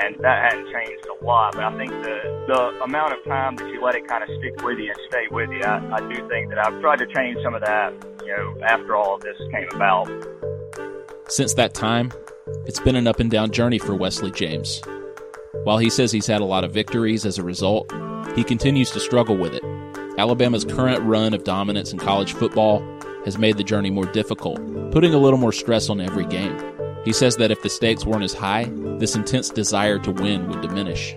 and 0.00 0.16
that 0.20 0.52
hasn't 0.52 0.68
changed 0.72 1.06
a 1.06 1.24
lot. 1.24 1.52
But 1.54 1.64
I 1.64 1.76
think 1.76 1.90
the 1.90 2.44
the 2.48 2.84
amount 2.84 3.12
of 3.12 3.24
time 3.24 3.56
that 3.56 3.68
you 3.68 3.82
let 3.82 3.94
it 3.94 4.08
kind 4.08 4.22
of 4.22 4.28
stick 4.38 4.62
with 4.64 4.78
you 4.78 4.88
and 4.88 5.00
stay 5.08 5.26
with 5.30 5.50
you, 5.50 5.62
I, 5.62 5.96
I 5.96 6.00
do 6.00 6.28
think 6.28 6.50
that 6.50 6.58
I've 6.58 6.80
tried 6.80 6.98
to 6.98 7.06
change 7.06 7.38
some 7.42 7.54
of 7.54 7.60
that. 7.62 7.92
You 8.24 8.36
know, 8.36 8.56
after 8.64 8.96
all 8.96 9.14
of 9.14 9.22
this 9.22 9.36
came 9.52 9.68
about. 9.74 10.08
Since 11.28 11.54
that 11.54 11.74
time, 11.74 12.12
it's 12.66 12.80
been 12.80 12.96
an 12.96 13.06
up 13.06 13.20
and 13.20 13.30
down 13.30 13.50
journey 13.50 13.78
for 13.78 13.94
Wesley 13.94 14.30
James. 14.30 14.80
While 15.64 15.78
he 15.78 15.90
says 15.90 16.10
he's 16.10 16.26
had 16.26 16.40
a 16.40 16.44
lot 16.44 16.64
of 16.64 16.72
victories 16.72 17.26
as 17.26 17.38
a 17.38 17.42
result, 17.42 17.92
he 18.34 18.44
continues 18.44 18.90
to 18.92 19.00
struggle 19.00 19.36
with 19.36 19.54
it. 19.54 19.62
Alabama's 20.18 20.64
current 20.64 21.02
run 21.02 21.34
of 21.34 21.44
dominance 21.44 21.92
in 21.92 21.98
college 21.98 22.32
football 22.32 22.80
has 23.24 23.38
made 23.38 23.56
the 23.56 23.64
journey 23.64 23.90
more 23.90 24.06
difficult, 24.06 24.58
putting 24.90 25.14
a 25.14 25.18
little 25.18 25.38
more 25.38 25.52
stress 25.52 25.88
on 25.88 26.00
every 26.00 26.26
game. 26.26 26.56
He 27.04 27.12
says 27.12 27.36
that 27.36 27.50
if 27.50 27.62
the 27.62 27.70
stakes 27.70 28.04
weren't 28.04 28.24
as 28.24 28.34
high, 28.34 28.64
this 28.98 29.14
intense 29.14 29.48
desire 29.48 29.98
to 30.00 30.10
win 30.10 30.48
would 30.48 30.60
diminish. 30.60 31.16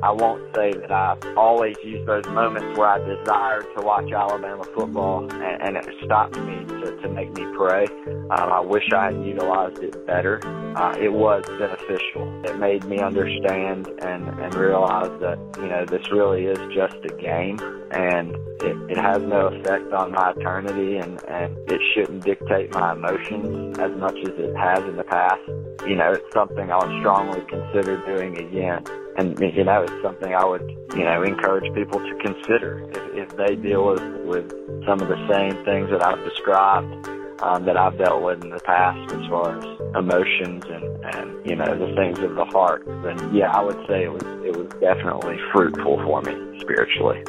I 0.00 0.12
won't 0.12 0.54
say 0.54 0.72
that 0.72 0.92
I've 0.92 1.36
always 1.36 1.76
used 1.82 2.06
those 2.06 2.26
moments 2.26 2.78
where 2.78 2.88
I 2.88 2.98
desired 2.98 3.66
to 3.76 3.82
watch 3.84 4.12
Alabama 4.12 4.62
football 4.74 5.28
and, 5.32 5.62
and 5.62 5.76
it 5.76 5.88
stopped 6.04 6.38
me 6.38 6.64
to, 6.66 6.96
to 7.02 7.08
make 7.08 7.32
me 7.36 7.44
pray. 7.56 7.86
Um, 8.06 8.52
I 8.52 8.60
wish 8.60 8.84
I 8.92 9.06
had 9.06 9.24
utilized 9.24 9.82
it 9.82 10.06
better. 10.06 10.40
Uh, 10.76 10.94
it 11.00 11.12
was 11.12 11.44
beneficial. 11.46 12.44
It 12.44 12.58
made 12.58 12.84
me 12.84 13.00
understand 13.00 13.88
and, 14.00 14.28
and 14.28 14.54
realize 14.54 15.10
that, 15.20 15.38
you 15.58 15.68
know, 15.68 15.84
this 15.84 16.08
really 16.12 16.44
is 16.44 16.58
just 16.72 16.96
a 17.04 17.14
game 17.20 17.58
and 17.90 18.36
it, 18.62 18.90
it 18.90 18.98
has 18.98 19.20
no 19.22 19.46
effect 19.48 19.92
on 19.92 20.12
my 20.12 20.30
eternity 20.30 20.98
and, 20.98 21.22
and 21.24 21.56
it 21.68 21.80
shouldn't 21.94 22.24
dictate 22.24 22.72
my 22.72 22.92
emotions 22.92 23.78
as 23.78 23.90
much 23.96 24.16
as 24.18 24.32
it 24.38 24.54
has 24.56 24.78
in 24.84 24.96
the 24.96 25.04
past. 25.04 25.42
You 25.86 25.96
know, 25.96 26.12
it's 26.12 26.32
something 26.32 26.70
I 26.70 26.76
would 26.76 27.00
strongly 27.00 27.40
consider 27.48 27.96
doing 28.06 28.38
again. 28.38 28.84
And, 29.18 29.36
you 29.40 29.64
know, 29.64 29.82
it's 29.82 30.00
something 30.00 30.32
I 30.32 30.44
would, 30.44 30.62
you 30.94 31.02
know, 31.02 31.24
encourage 31.24 31.74
people 31.74 31.98
to 31.98 32.14
consider 32.22 32.88
if, 32.92 33.30
if 33.30 33.36
they 33.36 33.56
deal 33.56 33.84
with, 33.88 34.00
with 34.24 34.48
some 34.86 35.00
of 35.00 35.08
the 35.08 35.18
same 35.28 35.64
things 35.64 35.90
that 35.90 36.06
I've 36.06 36.22
described 36.22 37.08
um, 37.42 37.64
that 37.64 37.76
I've 37.76 37.98
dealt 37.98 38.22
with 38.22 38.44
in 38.44 38.50
the 38.50 38.60
past 38.60 39.12
as 39.12 39.26
far 39.26 39.58
as 39.58 39.64
emotions 39.96 40.62
and, 40.66 41.04
and, 41.16 41.50
you 41.50 41.56
know, 41.56 41.66
the 41.66 41.92
things 41.96 42.20
of 42.20 42.36
the 42.36 42.44
heart. 42.44 42.84
Then, 43.02 43.34
yeah, 43.34 43.50
I 43.50 43.60
would 43.60 43.84
say 43.88 44.04
it 44.04 44.12
was, 44.12 44.22
it 44.44 44.56
was 44.56 44.68
definitely 44.80 45.36
fruitful 45.52 45.96
for 46.04 46.22
me 46.22 46.60
spiritually. 46.60 47.24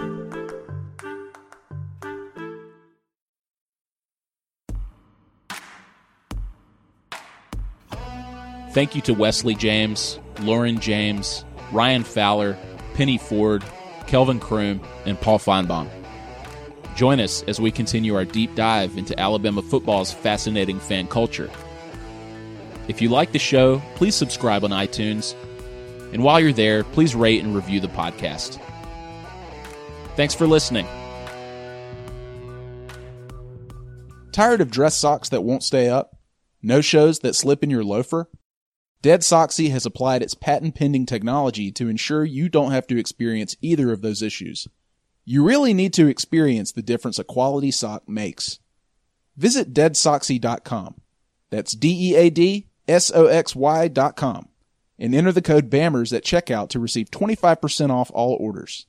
Thank 8.73 8.93
you 8.93 9.01
to 9.01 9.15
Wesley 9.15 9.55
James, 9.55 10.19
Lauren 10.41 10.79
James, 10.79 11.43
Ryan 11.71 12.03
Fowler, 12.03 12.57
Penny 12.93 13.17
Ford, 13.17 13.63
Kelvin 14.07 14.39
Croom, 14.39 14.81
and 15.05 15.19
Paul 15.19 15.39
Finebaum. 15.39 15.89
Join 16.95 17.19
us 17.19 17.43
as 17.43 17.61
we 17.61 17.71
continue 17.71 18.15
our 18.15 18.25
deep 18.25 18.55
dive 18.55 18.97
into 18.97 19.17
Alabama 19.19 19.61
football's 19.61 20.11
fascinating 20.11 20.79
fan 20.79 21.07
culture. 21.07 21.49
If 22.87 23.01
you 23.01 23.09
like 23.09 23.31
the 23.31 23.39
show, 23.39 23.81
please 23.95 24.15
subscribe 24.15 24.63
on 24.63 24.71
iTunes. 24.71 25.35
And 26.11 26.23
while 26.23 26.39
you're 26.39 26.51
there, 26.51 26.83
please 26.83 27.15
rate 27.15 27.43
and 27.43 27.55
review 27.55 27.79
the 27.79 27.87
podcast. 27.87 28.59
Thanks 30.15 30.33
for 30.33 30.47
listening. 30.47 30.87
Tired 34.31 34.61
of 34.61 34.71
dress 34.71 34.95
socks 34.95 35.29
that 35.29 35.43
won't 35.43 35.63
stay 35.63 35.87
up? 35.87 36.17
No 36.61 36.81
shows 36.81 37.19
that 37.19 37.35
slip 37.35 37.63
in 37.63 37.69
your 37.69 37.83
loafer? 37.83 38.29
Dead 39.01 39.21
Soxy 39.21 39.71
has 39.71 39.85
applied 39.85 40.21
its 40.21 40.33
patent 40.33 40.75
pending 40.75 41.05
technology 41.05 41.71
to 41.71 41.87
ensure 41.87 42.25
you 42.25 42.49
don't 42.49 42.71
have 42.71 42.85
to 42.87 42.99
experience 42.99 43.55
either 43.61 43.93
of 43.93 44.01
those 44.01 44.21
issues. 44.21 44.67
You 45.23 45.43
really 45.43 45.73
need 45.73 45.93
to 45.93 46.07
experience 46.07 46.73
the 46.73 46.81
difference 46.81 47.17
a 47.17 47.23
quality 47.23 47.71
sock 47.71 48.09
makes. 48.09 48.59
Visit 49.37 49.73
deadsoxy.com. 49.73 50.95
That's 51.49 51.71
D 51.71 52.11
E 52.11 52.15
A 52.15 52.29
D 52.29 52.67
S 52.89 53.09
O 53.15 53.27
X 53.27 53.55
Y.com 53.55 54.49
and 54.99 55.15
enter 55.15 55.31
the 55.31 55.41
code 55.41 55.69
BAMMERS 55.69 56.11
at 56.11 56.25
checkout 56.25 56.67
to 56.69 56.79
receive 56.79 57.09
25% 57.09 57.89
off 57.91 58.11
all 58.13 58.35
orders. 58.37 58.85